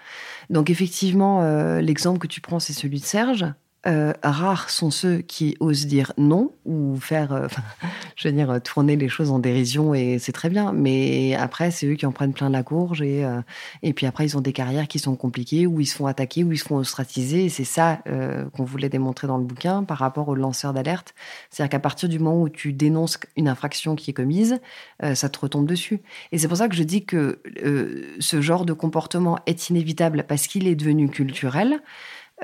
[0.50, 3.46] Donc effectivement, euh, l'exemple que tu prends, c'est celui de Serge.
[3.86, 7.48] Euh, rares sont ceux qui osent dire non ou faire, euh,
[8.16, 10.72] je veux dire, euh, tourner les choses en dérision et c'est très bien.
[10.72, 13.40] Mais après, c'est eux qui en prennent plein la courge et, euh,
[13.82, 16.44] et puis après, ils ont des carrières qui sont compliquées, où ils se font attaquer,
[16.44, 17.48] où ils se font ostraciser.
[17.48, 21.14] C'est ça euh, qu'on voulait démontrer dans le bouquin par rapport aux lanceurs d'alerte.
[21.50, 24.60] C'est-à-dire qu'à partir du moment où tu dénonces une infraction qui est commise,
[25.02, 26.00] euh, ça te retombe dessus.
[26.30, 27.40] Et c'est pour ça que je dis que
[28.20, 31.80] ce genre de comportement est inévitable parce qu'il est devenu culturel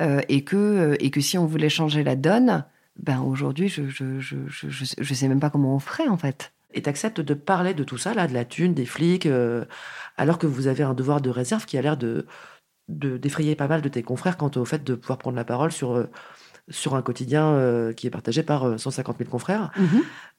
[0.01, 2.65] euh, et, que, euh, et que si on voulait changer la donne,
[2.97, 6.17] ben aujourd'hui, je je, je, je, je, je sais même pas comment on ferait en
[6.17, 6.53] fait.
[6.75, 9.65] Et t'acceptes de parler de tout ça, là, de la thune, des flics, euh,
[10.17, 12.27] alors que vous avez un devoir de réserve qui a l'air de,
[12.89, 15.73] de d'effrayer pas mal de tes confrères quant au fait de pouvoir prendre la parole
[15.73, 16.07] sur,
[16.71, 19.71] sur un quotidien euh, qui est partagé par euh, 150 000 confrères.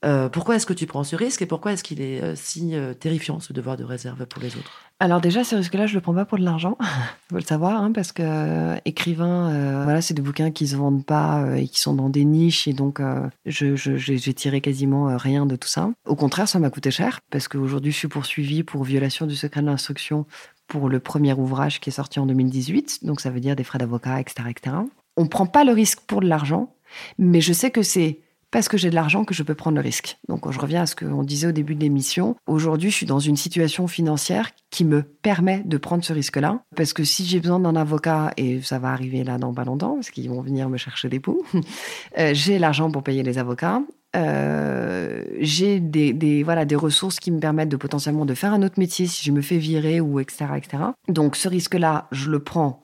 [0.05, 2.75] Euh, pourquoi est-ce que tu prends ce risque et pourquoi est-ce qu'il est euh, si
[2.75, 4.71] euh, terrifiant, ce devoir de réserve pour les autres?
[5.01, 6.77] Alors déjà, ce risque-là, je le prends pas pour de l'argent,
[7.29, 10.75] faut le savoir, hein, parce que euh, écrivain, euh, voilà, c'est des bouquins qui se
[10.77, 14.61] vendent pas euh, et qui sont dans des niches, et donc euh, je, j'ai tiré
[14.61, 15.89] quasiment euh, rien de tout ça.
[16.05, 19.61] Au contraire, ça m'a coûté cher, parce qu'aujourd'hui, je suis poursuivie pour violation du secret
[19.61, 20.25] de l'instruction
[20.67, 23.79] pour le premier ouvrage qui est sorti en 2018, donc ça veut dire des frais
[23.79, 24.75] d'avocat, etc., etc.
[25.19, 26.73] On prend pas le risque pour de l'argent,
[27.17, 29.81] mais je sais que c'est parce que j'ai de l'argent que je peux prendre le
[29.81, 30.17] risque.
[30.29, 32.37] Donc je reviens à ce qu'on disait au début de l'émission.
[32.47, 36.61] Aujourd'hui, je suis dans une situation financière qui me permet de prendre ce risque-là.
[36.73, 39.95] Parce que si j'ai besoin d'un avocat, et ça va arriver là dans pas longtemps,
[39.95, 41.43] parce qu'ils vont venir me chercher des poux,
[42.17, 43.81] euh, j'ai l'argent pour payer les avocats.
[44.15, 48.63] Euh, j'ai des, des, voilà, des ressources qui me permettent de potentiellement de faire un
[48.63, 50.45] autre métier si je me fais virer ou etc.
[50.55, 50.83] etc.
[51.09, 52.83] Donc ce risque-là, je le prends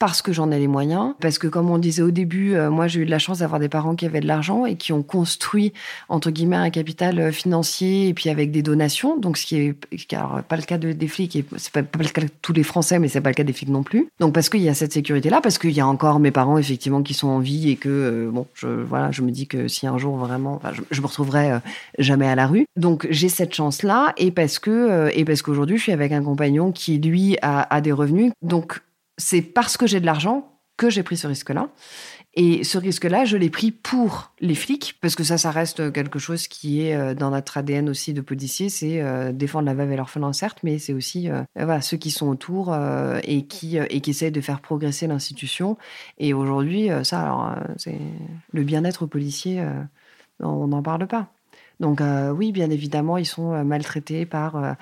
[0.00, 2.88] parce que j'en ai les moyens, parce que comme on disait au début, euh, moi
[2.88, 5.02] j'ai eu de la chance d'avoir des parents qui avaient de l'argent et qui ont
[5.02, 5.74] construit
[6.08, 9.18] entre guillemets un capital euh, financier et puis avec des donations.
[9.18, 12.02] Donc ce qui est alors, pas le cas de, des flics, et c'est pas, pas,
[12.02, 14.08] le cas de tous les Français, mais c'est pas le cas des flics non plus.
[14.20, 16.56] Donc parce qu'il y a cette sécurité là, parce qu'il y a encore mes parents
[16.56, 19.68] effectivement qui sont en vie et que euh, bon, je voilà, je me dis que
[19.68, 21.60] si un jour vraiment, je, me retrouverai
[21.98, 22.64] jamais à la rue.
[22.76, 26.22] Donc j'ai cette chance là et parce que et parce qu'aujourd'hui je suis avec un
[26.22, 28.32] compagnon qui lui a, a des revenus.
[28.40, 28.80] Donc
[29.20, 31.68] c'est parce que j'ai de l'argent que j'ai pris ce risque-là.
[32.34, 36.18] Et ce risque-là, je l'ai pris pour les flics, parce que ça, ça reste quelque
[36.18, 39.90] chose qui est euh, dans notre ADN aussi de policier, c'est euh, défendre la veuve
[39.92, 42.74] et l'orphelin, certes, mais c'est aussi euh, ceux qui sont autour
[43.24, 45.76] et, qui, et qui essayent de faire progresser l'institution.
[46.18, 47.98] Et aujourd'hui, ça, alors, c'est
[48.52, 49.62] le bien-être policier,
[50.38, 51.32] on n'en parle pas.
[51.80, 52.02] Donc
[52.36, 54.76] oui, bien évidemment, ils sont maltraités par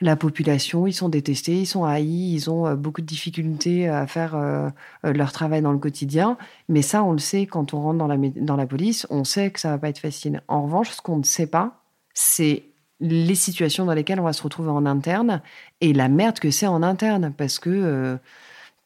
[0.00, 4.06] la population, ils sont détestés, ils sont haïs, ils ont euh, beaucoup de difficultés à
[4.06, 4.68] faire euh,
[5.04, 6.38] euh, leur travail dans le quotidien.
[6.68, 9.50] Mais ça, on le sait quand on rentre dans la, dans la police, on sait
[9.50, 10.42] que ça va pas être facile.
[10.48, 11.82] En revanche, ce qu'on ne sait pas,
[12.14, 12.64] c'est
[13.00, 15.40] les situations dans lesquelles on va se retrouver en interne
[15.80, 18.18] et la merde que c'est en interne parce que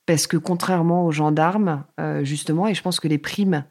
[0.04, 1.82] parce que contrairement aux gendarmes
[2.20, 3.64] justement et je pense que les primes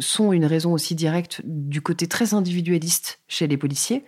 [0.00, 4.04] sont une raison aussi directe du côté très individualiste chez les policiers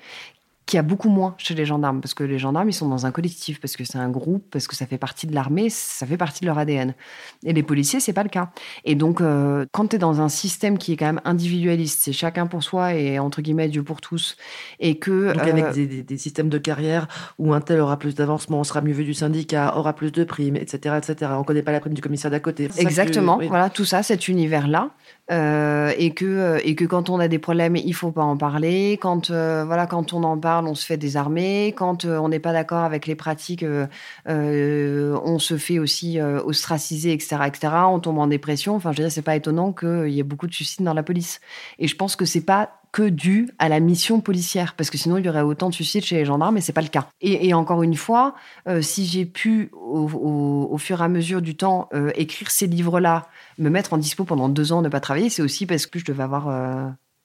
[0.69, 3.11] qui a beaucoup moins chez les gendarmes, parce que les gendarmes, ils sont dans un
[3.11, 6.19] collectif, parce que c'est un groupe, parce que ça fait partie de l'armée, ça fait
[6.19, 6.95] partie de leur ADN.
[7.43, 8.51] Et les policiers, c'est pas le cas.
[8.85, 12.13] Et donc, euh, quand tu es dans un système qui est quand même individualiste, c'est
[12.13, 14.37] chacun pour soi et entre guillemets Dieu pour tous,
[14.79, 15.33] et que...
[15.33, 18.83] Donc avec euh, des, des, systèmes de carrière où un tel aura plus d'avancement, sera
[18.83, 21.31] mieux vu du syndicat, aura plus de primes, etc., etc.
[21.35, 22.69] On connaît pas la prime du commissaire d'à côté.
[22.77, 24.91] Exactement, voilà, tout ça, cet univers-là.
[25.31, 28.99] Euh, et que et que quand on a des problèmes, il faut pas en parler.
[29.01, 31.75] Quand voilà, quand on en parle, on se fait désarmer.
[31.77, 33.87] Quand euh, on n'est pas d'accord avec les pratiques, euh,
[34.29, 37.69] euh, on se fait aussi ostraciser, etc., etc.
[37.89, 38.75] On tombe en dépression.
[38.75, 41.03] Enfin, je veux dire, c'est pas étonnant qu'il y ait beaucoup de suicides dans la
[41.03, 41.41] police.
[41.79, 45.19] Et je pense que c'est pas que dû à la mission policière, parce que sinon
[45.19, 47.09] il y aurait autant de suicides chez les gendarmes, mais c'est pas le cas.
[47.21, 48.35] Et, encore une fois,
[48.81, 53.27] si j'ai pu au, fur et à mesure du temps écrire ces livres-là,
[53.59, 56.05] me mettre en dispo pendant deux ans, ne pas travailler, c'est aussi parce que je
[56.05, 56.49] devais avoir,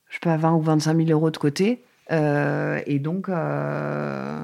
[0.10, 1.84] je peux avoir 20 ou 25 000 euros de côté.
[2.12, 4.44] Euh, et donc, euh,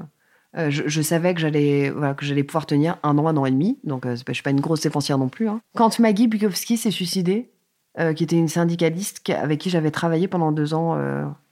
[0.56, 3.78] euh, je, savais que j'allais que j'allais pouvoir tenir un an, un an et demi.
[3.84, 5.48] Donc, je suis pas une grosse défensière non plus.
[5.48, 5.60] Hein.
[5.76, 7.50] Quand Maggie Bukowski s'est suicidée,
[8.16, 10.96] qui était une syndicaliste avec qui j'avais travaillé pendant deux ans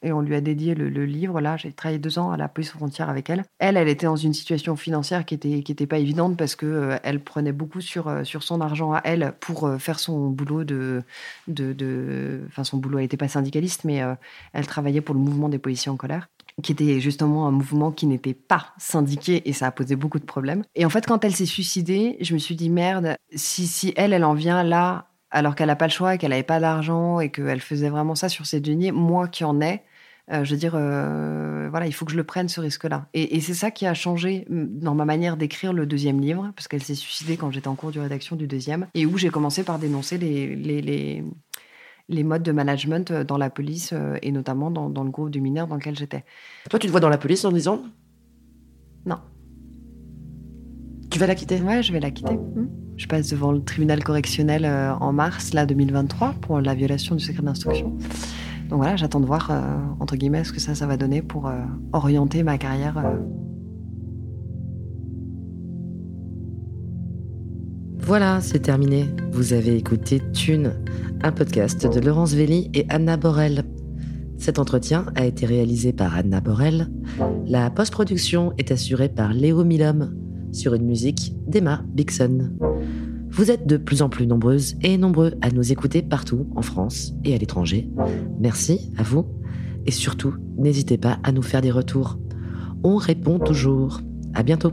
[0.03, 1.41] et on lui a dédié le, livre.
[1.41, 3.45] Là, j'ai travaillé deux ans à la police frontière avec elle.
[3.59, 6.99] Elle, elle était dans une situation financière qui était qui était pas évidente parce que
[7.03, 11.03] elle prenait beaucoup sur sur son argent à elle pour faire son boulot de
[11.49, 12.99] de enfin son boulot.
[12.99, 14.03] Elle n'était pas syndicaliste, mais
[14.53, 16.29] elle travaillait pour le mouvement des policiers en colère
[16.63, 20.25] qui était justement un mouvement qui n'était pas syndiqué et ça a posé beaucoup de
[20.25, 20.65] problèmes.
[20.75, 24.13] Et en fait, quand elle s'est suicidée, je me suis dit merde, si si elle,
[24.13, 27.31] elle en vient là alors qu'elle n'a pas le choix, qu'elle n'avait pas d'argent et
[27.31, 29.83] qu'elle faisait vraiment ça sur ses deniers, moi qui en ai,
[30.31, 33.07] euh, je veux dire, euh, voilà, il faut que je le prenne ce risque-là.
[33.15, 36.69] Et, c'est ça qui a changé mm, dans ma manière d'écrire le deuxième livre, parce
[36.69, 39.65] qu'elle s'est suicidée quand j'étais en cours de rédaction du deuxième, et où j'ai commencé
[39.65, 41.25] par dénoncer les, les,
[42.09, 45.41] les, modes de management euh, dans la police, et notamment dans, dans le groupe de
[45.41, 46.25] mineurs dans lequel j'étais.
[46.69, 47.83] Toi, tu te vois dans la police en disant?
[49.07, 49.19] Non.
[51.11, 51.61] Tu vas la quitter?
[51.63, 52.35] Ouais, je vais la quitter.
[52.35, 52.88] Mmh.
[52.99, 57.25] Je passe devant le tribunal correctionnel euh, en mars, là, 2023, pour la violation du
[57.25, 57.97] secret d'instruction.
[58.69, 59.61] Donc voilà, j'attends de voir, euh,
[60.01, 61.53] entre guillemets, ce que ça, ça va donner pour euh,
[61.93, 63.01] orienter ma carrière.
[67.99, 69.07] Voilà, c'est terminé.
[69.31, 70.73] Vous avez écouté Thune,
[71.23, 73.63] un podcast de Laurence Velli et Anna Borel.
[74.39, 76.89] Cet entretien a été réalisé par Anna Borel.
[77.47, 82.51] La post-production est assurée par Léo Milhomme sur une musique d'Emma Bixon.
[83.31, 87.15] Vous êtes de plus en plus nombreuses et nombreux à nous écouter partout en France
[87.25, 87.89] et à l'étranger.
[88.41, 89.27] Merci à vous
[89.87, 92.19] et surtout, n'hésitez pas à nous faire des retours.
[92.83, 94.01] On répond toujours.
[94.35, 94.73] À bientôt.